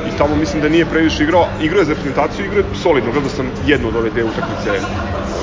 [0.08, 3.30] i tamo mislim da nije previše igrao, igrao je za reprezentaciju, igrao je solidno, gledao
[3.30, 4.80] sam jednu od ove dve utakmice,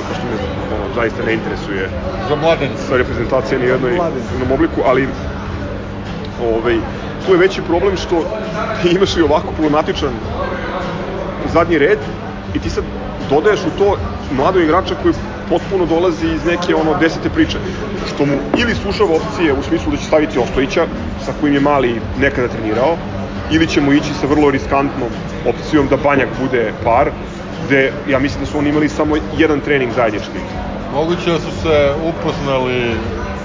[0.08, 0.36] pošto me
[0.74, 1.90] ono, zaista ne interesuje
[2.28, 2.82] Za mladence.
[2.88, 3.92] sa reprezentacije ni jednoj
[4.32, 5.08] jednom obliku, ali
[6.40, 6.80] ovaj,
[7.26, 8.24] tu je veći problem što
[8.82, 10.12] ti imaš i ovako problematičan
[11.52, 11.98] zadnji red
[12.54, 12.84] i ti sad
[13.30, 13.96] dodaješ u to
[14.30, 15.14] mladog igrača koji
[15.48, 17.58] potpuno dolazi iz neke ono desete priče,
[18.14, 20.86] što mu ili sužava opcije u smislu da će staviti Ostojića,
[21.24, 22.96] sa kojim je mali nekada trenirao,
[23.50, 25.08] ili ćemo ići sa vrlo riskantnom
[25.46, 27.10] opcijom da Banjak bude par,
[27.58, 30.38] gde ja mislim da su oni imali samo jedan trening zajednički.
[30.88, 32.94] Moguće da su se upoznali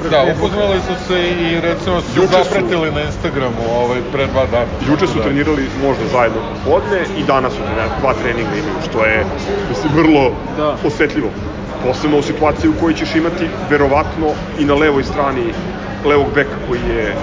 [0.01, 4.45] Da, upoznali su se i recimo su Juče su- zapretili na Instagramu ovaj, pre dva
[4.45, 4.65] dana.
[4.81, 5.23] Juče su Da.
[5.23, 9.25] trenirali možda zajedno podne i danas su trenirali, dva treninga imaju, što je
[9.69, 10.77] mislim, vrlo Da.
[10.83, 11.29] osetljivo.
[11.83, 15.53] Posebno u situaciji u kojoj ćeš imati verovatno i na levoj strani
[16.05, 17.15] levog beka koji je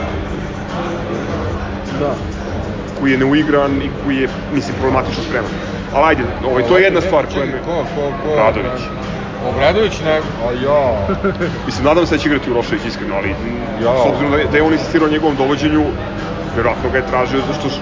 [2.00, 2.14] Da.
[3.00, 5.50] koji je neuigran i koji je, mislim, problematično spreman.
[5.92, 7.58] Ali ajde, ovaj, to je jedna stvar koja me...
[7.58, 8.28] Ko, ko, ko?
[8.30, 8.80] Obradović.
[9.44, 10.10] Obradović ne...
[10.10, 11.06] A ja...
[11.66, 13.28] Mislim, nadam se da će igrati Urošević iskreno, ali
[13.80, 13.96] Ja.
[13.96, 15.86] s obzirom da je, da je on insistirao njegovom dovođenju,
[16.56, 17.80] verovatno ga je tražio zašto š-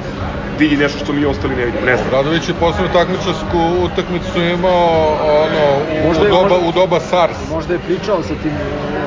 [0.59, 2.09] vidi nešto što mi ostali ne vidimo, ne znam.
[2.09, 4.89] Obradović je poslednju takmičarsku utakmicu imao
[5.37, 5.63] ono,
[5.95, 7.39] u, Možda u, je- doba, možda- u doba SARS.
[7.51, 8.53] Možda je pričao sa tim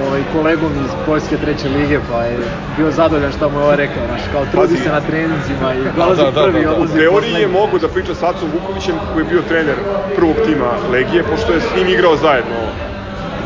[0.02, 2.38] ovaj, kolegom iz Poljske treće lige, pa je
[2.78, 4.84] bio zadovoljan šta mu je ovaj rekao, znaš, kao trudi Pazi.
[4.84, 6.72] se na treninzima i dolazi da, da, prvi, da, da.
[6.72, 9.76] U odlazi teoriji je mogo da priča sa Acom Vukovićem koji je bio trener
[10.16, 12.60] prvog tima Legije, pošto je s njim igrao zajedno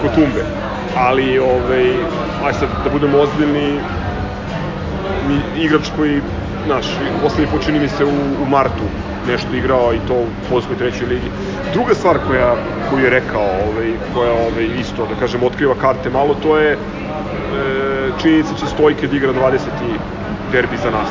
[0.02, 0.42] kod Tumbe.
[0.98, 1.86] Ali, ovaj,
[2.44, 3.80] aj sad da budemo ozbiljni,
[5.22, 6.22] mi, igrač koji,
[6.66, 6.86] znaš,
[7.22, 8.84] poslednji put čini mi se u, u martu
[9.28, 11.30] nešto igrao i to u Poljskoj trećoj ligi.
[11.74, 12.56] Druga stvar koja,
[12.90, 16.78] koju je rekao, ovaj, koja ovaj, isto, da kažem, otkriva karte malo, to je e,
[18.22, 19.60] činjenica će Stojke da igra 20.
[20.52, 21.10] derbi za nas.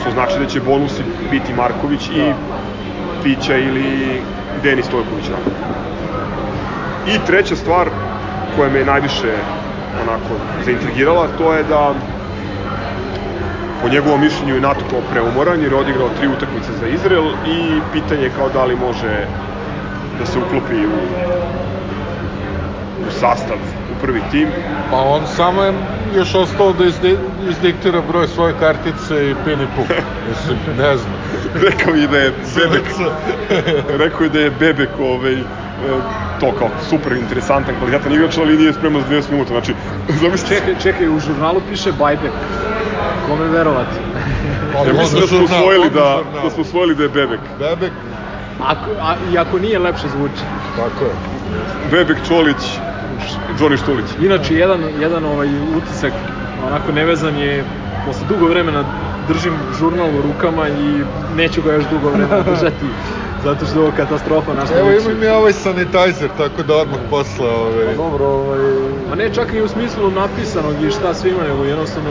[0.00, 2.32] Što znači da će bonusi biti Marković i
[3.24, 4.22] Ristića ili
[4.62, 5.54] Denis Stojković napred.
[7.06, 7.88] I treća stvar
[8.56, 9.32] koja me najviše
[10.02, 11.94] onako zaintrigirala, to je da
[13.82, 17.80] po njegovom mišljenju je NATO kao preumoran jer je odigrao tri utakmice za Izrael i
[17.92, 19.26] pitanje je kao da li može
[20.18, 20.98] da se uklopi u,
[23.08, 23.56] u sastav
[23.92, 24.48] u prvi tim.
[24.90, 25.72] Pa on samo je
[26.16, 27.16] još ostao da izde,
[27.48, 29.86] izdiktira broj svoje kartice i pin i puk.
[30.28, 31.14] Mislim, ne znam.
[31.54, 32.86] Rekao i da je Bebek,
[33.88, 35.36] rekao je da je Bebek ovaj,
[36.40, 39.50] to kao super interesantan, kvalitetan igrač, ali nije spreman za 20 minuta.
[39.50, 39.74] Znači,
[40.22, 42.32] zamislite, Čekaj, čekaj, u žurnalu piše Bajbek.
[43.26, 43.96] Kome verovati?
[44.86, 47.40] ja mislim da smo usvojili da, da smo usvojili da je Bebek.
[47.58, 47.92] Bebek,
[48.60, 50.42] Ako, a, I ako nije, lepše zvuči.
[50.76, 51.10] tako je.
[51.90, 52.78] Bebek, Čolić,
[53.58, 54.06] Đoni Štulić.
[54.20, 56.12] Inače, jedan, jedan ovaj utisak,
[56.58, 57.64] onako nevezan je,
[58.06, 58.84] posle dugo vremena
[59.28, 61.04] držim žurnal u rukama i
[61.36, 62.86] neću ga još dugo vremena držati,
[63.44, 67.50] zato što je ovo katastrofa našta Evo imam ja ovaj sanitizer, tako da odmah posle
[67.50, 67.94] ovaj...
[67.96, 68.58] Dobro, ovaj...
[69.10, 72.10] Ma ne čak i u smislu napisanog i šta sve ima, nego jednostavno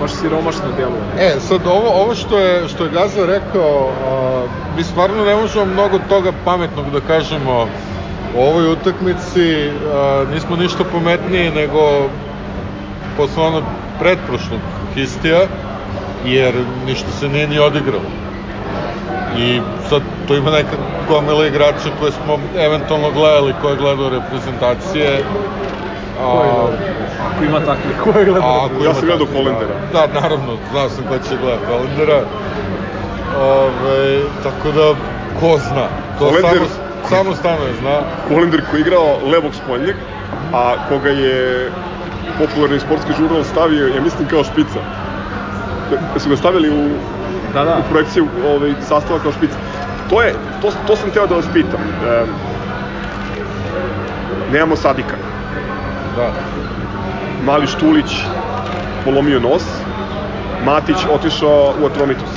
[0.00, 1.02] baš siromašno deluje.
[1.18, 4.46] E, sad ovo, ovo što je, što je Gaza rekao, a,
[4.76, 7.68] mi stvarno ne možemo mnogo toga pametnog da kažemo
[8.36, 12.08] o ovoj utakmici, a, nismo ništa pametniji nego
[13.16, 13.64] posle onog
[13.98, 14.60] pretprošlog
[14.94, 15.40] histija,
[16.24, 16.54] jer
[16.86, 18.10] ništa se nije ni odigralo.
[19.36, 20.76] I sad tu ima neka
[21.08, 25.24] gomila igrača koje smo eventualno gledali, ko je gledao reprezentacije.
[26.20, 26.68] A?
[27.26, 28.64] Ako ima takvih, ko je gledao?
[28.64, 29.74] Ako Ja sam gledao takvih, Holendera.
[29.92, 32.24] Da, da, naravno, znao sam ko će gledati Holendera.
[33.36, 34.94] Ove, tako da,
[35.40, 35.86] ko zna?
[36.18, 36.66] To Holender- samo,
[37.08, 38.00] samo Stanoje zna.
[38.28, 39.96] Holender koji je igrao levog spoljnjeg,
[40.52, 41.70] a koga je
[42.38, 44.80] popularni sportski žurnal stavio, ja mislim kao špica.
[46.14, 46.88] Da su ga stavili u,
[47.54, 47.76] Da, da.
[47.78, 49.54] u projekciju ovaj, sastava kao špica.
[50.10, 51.80] To je, to, to sam teo da vas pitam.
[51.80, 52.24] E,
[54.52, 55.16] nemamo Sadika.
[56.16, 56.30] Da.
[57.44, 58.24] Mali Štulić
[59.04, 59.62] polomio nos.
[60.64, 62.28] Matić otišao u Atromitos.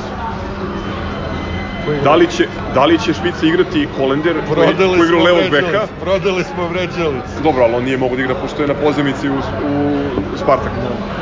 [2.03, 5.87] Da li će, da li će špica igrati Holender koji, koji Prodali igra levog beka?
[5.99, 7.41] Prodali smo vređalicu.
[7.43, 10.75] Dobro, ali on nije mogo da igra pošto je na pozemici u, u Spartaku.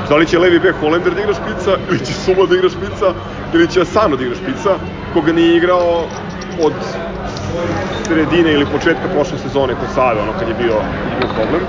[0.10, 3.14] Da li će levi bek Holender da igra špica, ili će Suma da igra špica,
[3.54, 4.78] ili će Asano da igra špica,
[5.14, 6.06] koga nije igrao
[6.60, 6.74] od
[8.08, 11.62] sredine ili početka prošle sezone kod Save, ono kad je bio, kad je bio problem.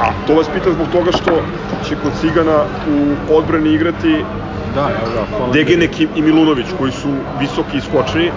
[0.00, 1.42] A to vas pitam zbog toga što
[1.88, 4.24] će kod Cigana u odbrani igrati
[4.74, 5.52] Da, evo da, hvala.
[5.52, 7.08] Degenek i i Milunović, koji su
[7.40, 8.30] visoki i skočni.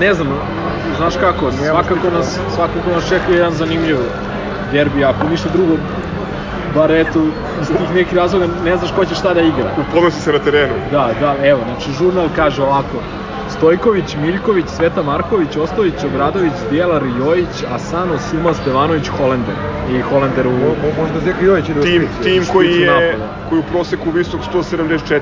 [0.00, 0.28] Ne znam,
[0.96, 3.96] znaš kako, svakako nas, svakako nas čeka jedan zanimljiv
[4.72, 5.76] derbi, ako ništa drugo,
[6.74, 7.20] bar eto,
[7.62, 9.70] iz tih nekih razloga ne znaš ko će šta da igra.
[9.88, 10.74] Uponosi se na terenu.
[10.90, 13.02] Da, da, evo, znači žurnal kaže ovako,
[13.50, 19.54] Stojković, Miljković, Sveta Marković, Ostović, Obradović, Djelar, Jojić, Asano, Suma, Stevanović, Holender.
[19.90, 20.50] I Holender u...
[20.50, 22.22] Mo, mo- možda Zeka Jojić ide u tim, špicu.
[22.22, 23.28] tim koji je, napada.
[23.48, 25.20] koji u proseku visok 174.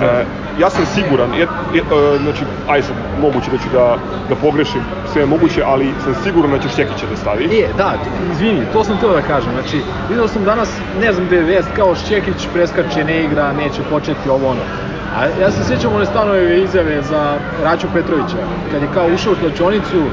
[0.00, 0.04] Da.
[0.06, 0.24] E,
[0.60, 3.96] ja sam siguran, je, je, e, znači, aj sad, moguće da ću da,
[4.28, 4.80] da pogrešim,
[5.12, 7.44] sve je moguće, ali sam siguran da će Šćekića da stavi.
[7.44, 7.94] E, da,
[8.32, 9.52] izvini, to sam teo da kažem.
[9.52, 10.68] Znači, vidio sam danas,
[11.00, 14.85] ne znam gde je vest, kao Šćekić preskače, ne igra, neće početi ovo ono.
[15.16, 18.38] A ja se sjećam one stanove izjave za Raću Petrovića,
[18.70, 20.10] kad je kao ušao u slačionicu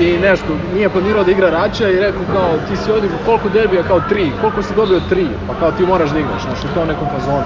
[0.00, 3.82] i nešto, nije planirao da igra Raća i rekao kao, ti si odigrao koliko derbija,
[3.82, 5.00] kao tri, koliko si dobio?
[5.00, 7.42] Tri, pa kao ti moraš da igraš, znači u tom nekom fazonu.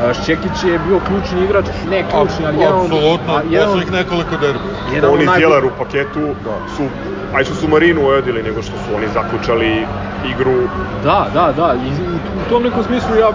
[0.00, 4.58] A, Šćekić je bio ključni igrač, ne ključni, ali jedan Apsolutno, poslednjih nekoliko derbi.
[4.92, 6.34] jedan od Oni najbolj- Djelar u paketu
[6.66, 6.88] su,
[7.34, 9.86] aj su Marinu ojadili, nego što su oni zaključali
[10.24, 10.68] igru.
[11.02, 13.32] Da, da, da, i u, u tom nekom smislu ja,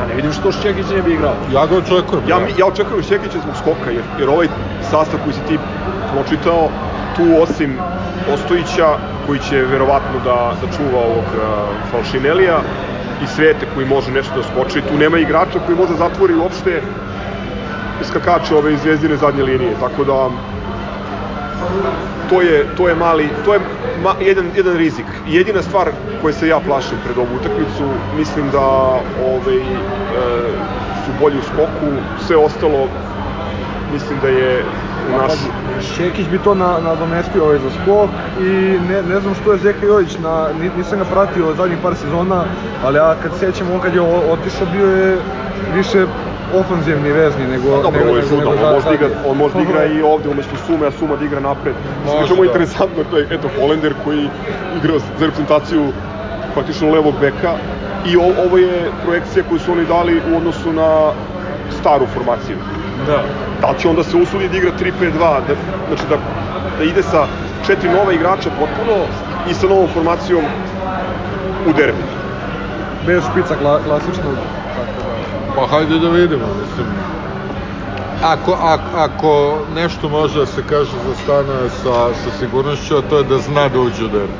[0.00, 1.34] ja ne vidim što Šćekić ne bi igrao.
[1.52, 2.28] Ja ga očekujem.
[2.28, 2.46] Ja, da.
[2.58, 4.48] ja očekujem Šćekića zbog skoka, jer, jer ovaj
[4.90, 5.58] sastav koji si ti
[6.12, 6.70] pročitao,
[7.16, 7.78] tu osim
[8.34, 8.96] Ostojića,
[9.26, 11.40] koji će verovatno da, da čuva ovog uh,
[11.90, 12.60] Falšinelija,
[13.22, 16.82] i Svete koji može nešto da skoči, tu nema igrača koji može da zatvori uopšte
[18.04, 20.30] skakače ove iz zvezdine zadnje linije, tako da
[22.30, 23.60] to je, to je mali, to je
[24.02, 25.06] ma, jedan, jedan rizik.
[25.26, 25.90] Jedina stvar
[26.22, 28.60] koje se ja plašim pred ovu utakmicu, mislim da
[29.22, 29.66] ovaj, e,
[31.04, 31.90] su bolji u skoku,
[32.26, 32.88] sve ostalo
[33.92, 34.64] mislim da je
[35.08, 35.32] u naš...
[35.96, 38.10] Šekić bi to na, nadomestio ovaj za skok
[38.40, 38.50] i
[38.88, 42.44] ne, ne znam što je Zeka Jojić, na, ni- nisam ga pratio zadnjih par sezona,
[42.84, 45.18] ali ja kad sećam on kad je otišao bio je
[45.74, 46.06] više
[46.54, 47.76] ofanzivni vezni nego...
[47.76, 50.56] Pa dobro, nego, ovo je nego on može igra, on može igra i ovde umesto
[50.66, 51.74] Sume, a Suma da igra napred.
[52.06, 54.28] Može, čemu je interesantno, to je, eto, Holender koji
[54.76, 55.92] igra za reprezentaciju
[56.54, 57.52] praktično levog beka
[58.06, 61.12] i o, ovo je projekcija koju su oni dali u odnosu na
[61.80, 62.56] staru formaciju.
[63.06, 63.22] Da.
[63.60, 65.54] Da će onda se usudi da igra 3-5-2, da,
[65.88, 66.16] znači da,
[66.78, 67.26] da ide sa
[67.66, 68.96] četiri nova igrača potpuno
[69.50, 70.44] i sa novom formacijom
[71.68, 72.02] u derbi.
[73.06, 74.34] Bez špica kla, klasičnog.
[75.60, 76.86] Pa hajde da vidimo, mislim.
[78.22, 83.18] Ako, ako, ako nešto može da se kaže za Stana sa, sa sigurnošću, a to
[83.18, 84.32] je da zna da uđe u derbi.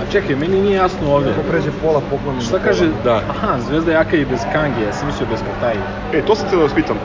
[0.00, 1.30] A čekaj, meni nije jasno ovde.
[1.30, 2.40] Ako pređe pola pokloni.
[2.40, 2.88] Šta kaže?
[3.04, 3.22] Da.
[3.28, 5.78] Aha, Zvezda jaka i bez Kange, ja sam mislio bez Kataji.
[6.12, 6.96] E, to sam te da vas pitam.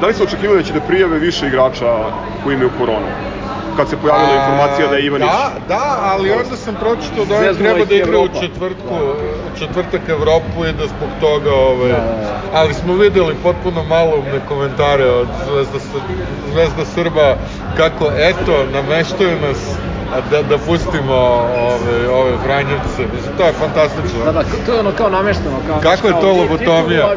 [0.00, 2.10] Da li ste očekivali da će da prijave više igrača
[2.44, 3.06] koji imaju koronu?
[3.76, 5.28] Kad se pojavila A, informacija da je Ivanić...
[5.28, 8.94] Da, da, ali onda sam pročitao da on Zvezdula treba da igra u četvrtku,
[9.46, 12.40] u četvrtak Evropu i da zbog toga, ovaj, Da, da, da.
[12.52, 15.78] ali smo videli potpuno maloumne komentare od Zvezda,
[16.46, 17.36] Zvezda Srba
[17.74, 19.58] kako eto, nameštaju nas
[20.30, 21.14] da, da pustimo
[21.72, 23.02] ove, ove Vranjevce.
[23.14, 24.24] Mislim, to je fantastično.
[24.24, 25.56] Da, da, to je ono kao namešteno.
[25.66, 27.06] Kao, Kako je to lobotomija?
[27.06, 27.14] a.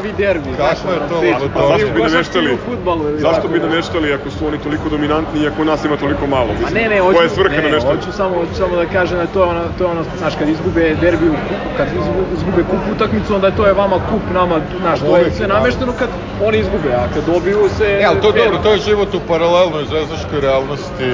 [0.56, 1.38] Kako je to lobotomija?
[1.54, 2.50] Pa zašto bi vi u košarci nameštali?
[2.50, 3.66] i u fudbalu, ili Zašto bi da.
[3.66, 6.48] nameštali ako su oni toliko dominantni i ako nas ima toliko malo?
[6.50, 9.18] A Mislim, ne, ne, koja hoću, je svrha ne, hoću samo, hoću samo da kažem
[9.18, 12.26] da to je ono, to je ono, znaš, kad izgube derbi u kupu, kad izgu-
[12.36, 15.54] izgube kup utakmicu, onda je to je vama kup, nama, znaš, to je sve da.
[15.54, 16.08] namešteno kad
[16.44, 17.84] oni izgube, a kad dobiju se...
[18.02, 21.10] E, ali to je dobro, to je život u paralelnoj zvezdaškoj realnosti,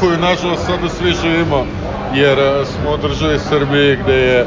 [0.00, 1.64] koju nažalost sada svi živimo,
[2.14, 4.46] jer a, smo u državi Srbiji gde je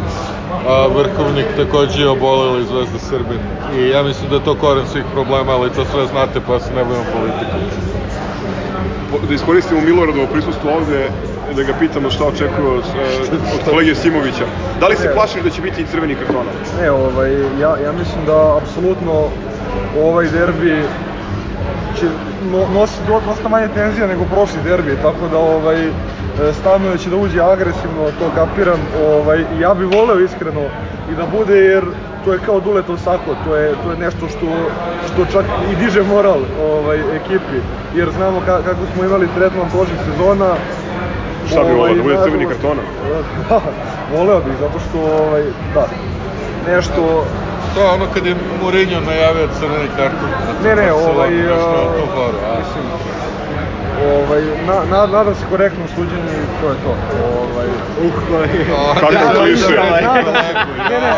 [0.67, 3.39] a, vrhovnik takođe oboleli Zvezda Srbin.
[3.75, 6.69] I ja mislim da je to koren svih problema, ali to sve znate pa se
[6.69, 7.61] ne bavimo politikom.
[9.11, 11.09] Po- Da iskoristimo Miloradovo prisustvo ovde,
[11.51, 14.45] da ga pitamo šta očekuje od, e, od kolege Simovića.
[14.79, 16.51] Da li se plašiš da će biti i crveni kartona?
[16.79, 19.27] Ne, ovaj, ja, ja mislim da apsolutno
[19.97, 20.83] ovaj derbi
[21.99, 22.05] će
[22.43, 25.89] no, nositi do- dosta manje tenzija nego prošli derbi, tako da ovaj,
[26.39, 28.81] e, Stanoje će da uđe agresivno, to kapiram.
[29.05, 30.61] Ovaj, ja bih voleo iskreno
[31.11, 31.83] i da bude jer
[32.25, 34.47] to je kao Duletov sako, to je, to je nešto što,
[35.07, 37.59] što čak i diže moral ovaj, ekipi,
[37.95, 40.55] jer znamo ka, kako smo imali tretman prošlih sezona.
[41.47, 42.81] Šta bi voleo, da bude crveni kartona?
[43.49, 43.61] Da,
[44.17, 45.87] voleo bih, zato što, ovaj, da,
[46.67, 47.25] nešto,
[47.75, 50.29] To je ono kad je Mourinho najavio crveni karton.
[50.63, 52.59] Ne, ne, ovaj, nešto a, foru, a?
[52.59, 52.83] mislim,
[54.01, 56.97] ovaj, na, na, nadam se korektnom suđenju i to je to.
[57.09, 58.13] Ovaj, uh,
[58.99, 59.67] Kako da, to više?
[59.67, 60.53] da, da, Nadam da, se.
[60.53, 61.11] da, Ne, ne.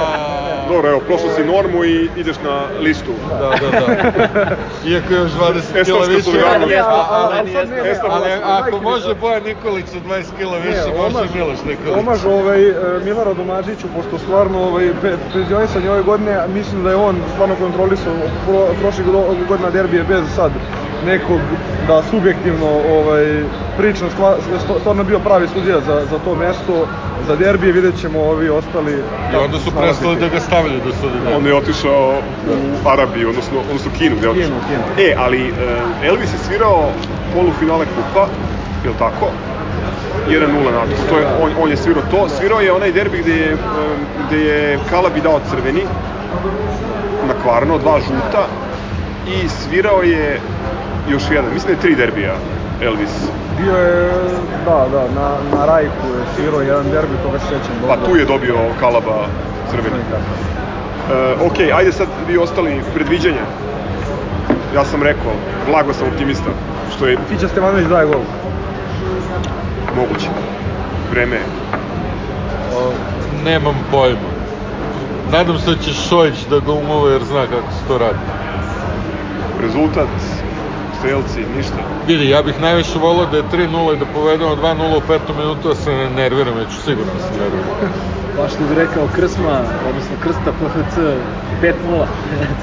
[0.68, 3.12] Dobro, evo, prošao si normu i ideš na listu.
[3.30, 4.56] Da, da, da.
[4.86, 6.30] Iako je još 20 kila više.
[6.56, 10.58] ali- ali- ali sad ne, ne, Ali ali- ako može Bojan Nikolić sa 20 kila
[10.58, 12.00] više, može Miloš Nikolić.
[12.00, 12.74] Omaž ovaj, e,
[13.06, 18.14] Miloradu Mađiću, pošto stvarno ovaj, pe, penzionisanje ove godine, mislim da je on stvarno kontrolisao
[18.46, 20.52] pro, prošle go- godina derbije bez sad
[21.06, 21.40] nekog
[21.88, 23.44] da subjektivno ovaj,
[23.78, 26.88] pričam, stva- st- stvarno bio pravi sudija za, za to mesto,
[27.28, 28.94] za derbije, vidjet ćemo ovi ostali.
[29.34, 31.18] I onda su prestali da ga stavljaju da sudi.
[31.36, 32.14] On je otišao
[32.84, 34.50] u Arabiju, odnosno, odnosno Kinu, gde je otišao?
[34.50, 35.08] Kinu, Kinu.
[35.10, 35.52] E, ali e,
[36.08, 36.90] Elvis je svirao
[37.36, 38.28] polufinale kupa,
[38.84, 39.28] je li tako?
[40.30, 40.40] 1-0
[40.72, 43.58] na to je, on, on je svirao to, svirao je onaj derbi gde je, e,
[44.28, 45.82] gde je Kalabi dao crveni,
[47.28, 48.48] na kvarno, dva žuta,
[49.28, 50.40] i svirao je
[51.10, 52.34] još jedan, mislim da je tri derbija
[52.82, 53.14] Elvis.
[53.62, 54.12] Bio je,
[54.66, 57.96] da, da, na, na Rajku je svirao jedan derbi, toga se sećam dobro.
[57.96, 59.26] Pa tu je dobio Kalaba
[59.72, 60.04] crveni.
[61.12, 63.46] E, ok, ajde sad vi ostali predviđanja.
[64.76, 65.32] Ja sam rekao,
[65.68, 66.50] blago sam optimista,
[66.96, 68.22] što je Fića Stevanović daje gol.
[69.96, 70.28] moguće.
[71.12, 71.44] Vreme je.
[72.76, 72.92] O,
[73.46, 74.34] Nemam pojma.
[75.32, 78.20] Nadam se da će Šojić da ga umove jer zna kako se to radi.
[79.62, 80.08] Rezultat,
[81.04, 81.76] strelci, ništa.
[82.08, 85.68] Vidi, ja bih najviše volao da je 3-0 i da povedemo 2-0 u petom minutu,
[85.68, 87.68] da se ne nerviram, ja ću sigurno da se nerviram.
[88.38, 89.56] Baš što bi rekao Krsma,
[89.90, 90.96] odnosno Krsta PHC
[91.62, 92.06] 5-0.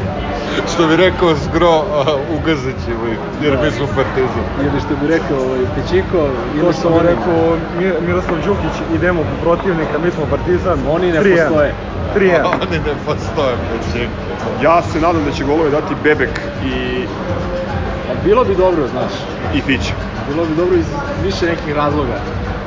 [0.73, 4.45] Što bi rekao Zgro, a, ugazit ćemo ih, jer mi smo partizan.
[4.61, 9.23] Ili što bi rekao ovaj, Pečiko, To ili što bi rekao Mi- Miroslav Đukić, idemo
[9.23, 10.79] po protivnika, mi smo partizan.
[10.89, 11.37] Oni ne 3:1.
[11.39, 11.75] postoje.
[12.17, 12.45] 3-1.
[12.63, 14.15] Oni ne postoje, pečenko.
[14.63, 16.35] Ja se nadam da će golove dati Bebek
[16.65, 17.05] i,
[18.25, 19.13] bilo bi dobro, znaš.
[19.55, 19.93] i Fić.
[20.29, 20.87] Bilo bi dobro iz
[21.25, 22.17] više nekih razloga.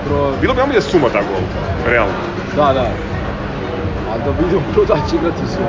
[0.07, 0.31] Pro...
[0.41, 1.43] Bilo bi najbolje da Suma da gol,
[1.87, 2.13] realno.
[2.55, 2.87] Da, da.
[4.11, 5.59] A da vidimo ko da će igrati su.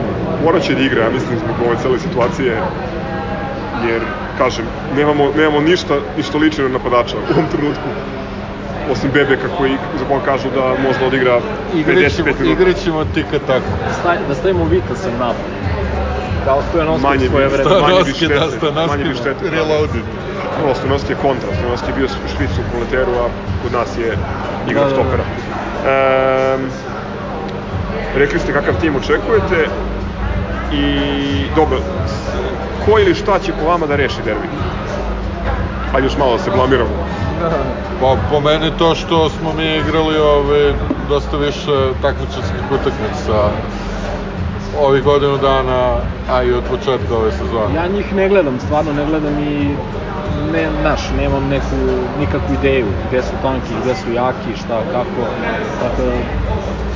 [0.44, 2.62] Morat će da igra, ja mislim, zbog ove cele situacije.
[3.88, 4.02] Jer,
[4.38, 4.64] kažem,
[4.96, 7.88] nemamo, nemamo ništa, ništa lično na napadača u ovom trenutku.
[8.92, 11.40] Osim Bebeka koji, za koga kažu da možda odigra
[11.74, 12.62] 55 minuta.
[12.62, 13.66] Igrat ćemo tika tako.
[14.28, 16.03] Da stavimo Vitasa u napad.
[16.44, 17.64] Kao Stojanovski Manje bi- svoje vreme.
[17.72, 19.50] Manje bi Stanovski, štete, da, manje bi Stanovski, štete.
[19.50, 20.04] reloaded.
[20.52, 23.28] Prvo, Stanovski je kontra, Stanovski je bio špic u koleteru, a
[23.62, 24.18] kod nas je
[24.64, 24.94] igrač Da, da, da.
[24.94, 25.24] stopera.
[25.84, 26.64] Ehm,
[28.14, 29.68] rekli ste kakav tim očekujete
[30.72, 30.86] i
[31.50, 31.78] dobro,
[32.80, 34.48] ko ili šta će po vama da reši derbi?
[35.92, 36.90] Ajde još malo da se blamiramo.
[38.00, 40.74] Pa po meni to što smo mi igrali ove,
[41.08, 41.70] dosta više
[42.02, 43.50] takmičarskih utakmica
[44.80, 45.96] ovih godinu dana,
[46.30, 47.74] a i od početka ove sezone.
[47.74, 49.76] Ja njih ne gledam, stvarno ne gledam i
[50.52, 51.76] ne, naš, nemam neku,
[52.18, 55.22] nikakvu ideju gde su tanki, gde su jaki, šta, kako,
[55.80, 56.12] tako da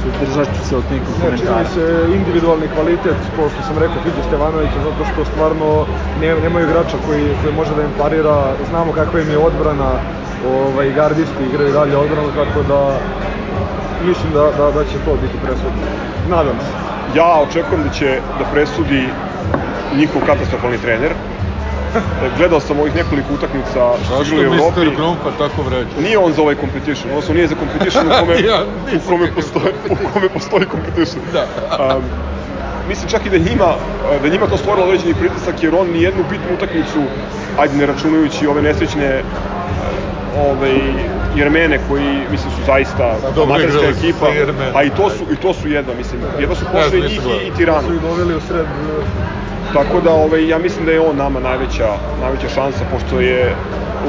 [0.02, 1.68] suzdržat ću se od nekih Ne, čini mi komentara.
[1.74, 5.86] se individualni kvalitet, ko što sam rekao, Fidži Stevanovića, zato što stvarno
[6.20, 8.36] ne, nemaju igrača koji, koji može da im parira,
[8.70, 9.90] znamo kakva im je odbrana,
[10.46, 12.80] ovaj, gardisti igraju dalje odbranu, tako da
[14.06, 15.82] mislim da, da, da će to biti presudno.
[16.28, 16.87] Nadam se.
[17.14, 19.08] Ja očekujem da će da presudi
[19.96, 21.12] njihov katastrofalni trener.
[22.36, 24.80] Gledao sam ovih nekoliko utakmica što su igrali u Evropi.
[24.80, 24.96] Mr.
[24.96, 25.90] Grumpa tako vređa?
[26.02, 28.62] Nije on za ovaj competition, odnosno nije za competition u kome, Ja
[28.96, 31.22] u kome, postoji, u kome postoji competition.
[31.32, 31.44] Da.
[31.96, 32.04] Um,
[32.88, 33.74] mislim čak i da njima,
[34.22, 37.02] da njima to stvorilo određeni pritisak jer on ni jednu bitnu utakmicu,
[37.58, 39.22] ajde ne računajući ove nesrećne
[40.38, 40.78] ovaj,
[41.38, 44.26] Jermene koji mislim su zaista dobro, amaterska ekipa,
[44.74, 47.50] a i to su i to su jedva, mislim, jedva su znam, njih i, i
[47.56, 47.88] Tiranu.
[47.88, 49.38] Su ih doveli u sred eh,
[49.72, 51.88] Tako da ovaj, ja mislim da je on nama najveća,
[52.20, 53.54] najveća šansa, pošto je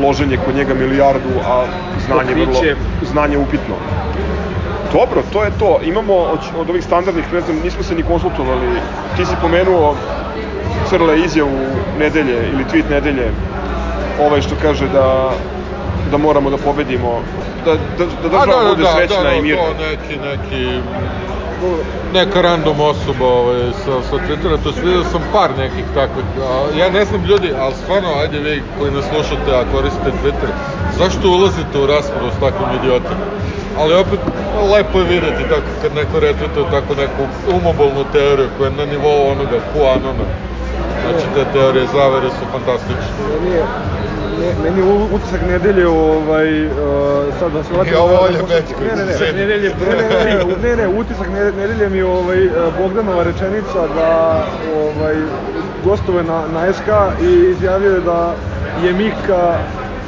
[0.01, 1.65] loženje kod njega milijardu, a
[2.05, 2.61] znanje vrlo,
[3.11, 3.75] znanje upitno.
[4.93, 5.79] Dobro, to je to.
[5.83, 8.67] Imamo od, od ovih standardnih, ne znam, nismo se ni konsultovali.
[9.17, 9.95] Ti si pomenuo
[10.89, 11.59] Crle izjavu
[11.99, 13.31] nedelje ili tweet nedelje,
[14.21, 15.31] ovaj što kaže da
[16.11, 17.21] da moramo da pobedimo,
[17.65, 19.63] da, da, da država bude srećna i mirna.
[19.63, 20.81] to neki, neki,
[22.13, 26.77] neka random osoba ovaj, sa, sa Twittera, to jest vidio sam par nekih takvih, a,
[26.79, 30.49] ja ne znam ljudi, ali stvarno, ajde vi koji nas slušate, a koristite Twitter,
[30.97, 33.25] zašto ulazite u raspravu s takvim idiotima?
[33.79, 34.19] Ali opet,
[34.73, 37.23] lepo je videti tako kad neko retvituje tako neku
[37.57, 40.25] umobolnu teoriju koja je na nivou onoga QAnona.
[41.01, 43.13] Znači, te teorije zavere su fantastične.
[43.41, 43.63] Meni je,
[44.63, 46.71] meni je utisak nedelje, ovaj, uh,
[47.39, 47.93] sad da se vratim...
[47.97, 52.47] Ovo je Ne, ne, ne, nedelje, ne, ne, ne, ne, utisak ne- nedelje mi ovaj,
[52.47, 54.43] uh, Bogdanova rečenica da
[54.75, 55.15] ovaj,
[55.83, 56.87] gostove na, na SK
[57.21, 58.35] i izjavio je da
[58.83, 59.57] je Mika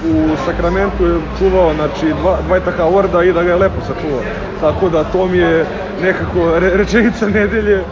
[0.05, 4.21] u Sakramentu je čuvao znači, dva, Dwighta Howarda i da ga je lepo sačuvao.
[4.61, 5.65] Tako da to mi je
[6.01, 7.83] nekako re, rečenica nedelje.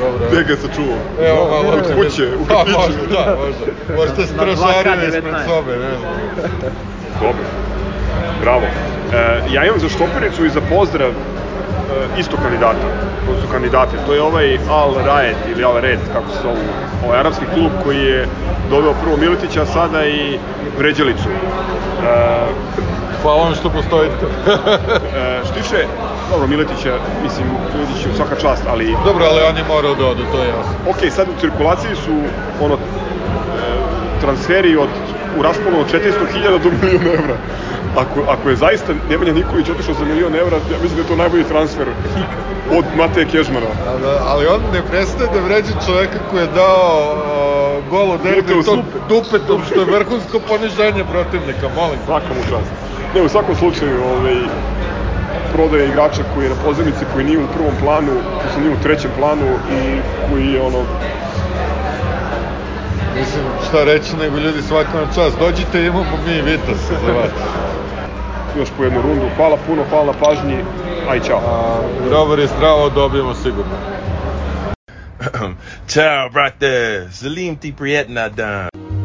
[0.00, 0.26] Dobro.
[0.32, 0.94] Gde ga se čuo?
[1.22, 2.78] Evo, No, malo kuće, u Pa, kafiću.
[2.78, 3.66] možda, da, možda.
[3.96, 5.06] Možda stražario 2K19.
[5.08, 6.14] ispred sobe, ne znam.
[7.20, 7.44] Dobro.
[8.42, 8.62] Bravo.
[8.62, 9.18] E,
[9.52, 11.14] ja imam za štopericu i za pozdrav e,
[12.18, 12.86] isto kandidata,
[13.26, 13.96] to su kandidate.
[14.06, 16.56] To je ovaj Al Raed ili Al Red, kako se zovu,
[17.06, 18.26] ovaj arapski klub koji je
[18.70, 20.38] doveo prvo Miletića, a sada i
[20.78, 21.28] Vređalicu.
[21.28, 21.36] E,
[23.26, 24.26] Hvala vam što postojite.
[25.18, 25.78] e, što tiče,
[26.30, 30.22] dobro, Miletića, mislim, Miletić je svaka čast, ali Dobro, ali on je morao da ode,
[30.32, 30.72] to je jasno.
[30.90, 32.14] ok, sad u cirkulaciji su
[32.60, 32.78] ono, e,
[34.20, 34.88] transferi od,
[35.38, 37.36] u rasponu od 400.000 do milion evra.
[37.96, 41.16] Ako, ako je zaista Nemanja Nikolić otišao za milion evra, ja mislim da je to
[41.16, 41.88] najbolji transfer
[42.78, 43.66] od Mateje Kežmara.
[43.88, 47.55] Ali, ali on ne prestaje da vređa čoveka koji je dao
[47.90, 49.00] gol u derbi Dupetom tom super.
[49.08, 51.98] dupetom, što je vrhunsko poniženje protivnika, molim.
[52.06, 52.70] Svaka mu čast.
[53.14, 54.36] Ne, u svakom slučaju, ovaj,
[55.52, 58.82] prodaje igrača koji je na pozemici, koji nije u prvom planu, koji su nije u
[58.82, 59.46] trećem planu
[59.78, 59.80] i
[60.30, 60.82] koji je ono,
[63.18, 65.38] Mislim, šta reći nego ljudi svaka vam čast.
[65.38, 67.30] Dođite, imamo mi Vitas za vas.
[68.58, 69.26] još po jednu rundu.
[69.36, 70.58] Hvala puno, hvala na pažnji,
[71.10, 71.38] aj čao.
[71.38, 73.95] A, Grobar je zdravo, dobijemo sigurno.
[75.88, 77.08] Ciao, brate.
[77.12, 78.95] Salim ti prijetna dan.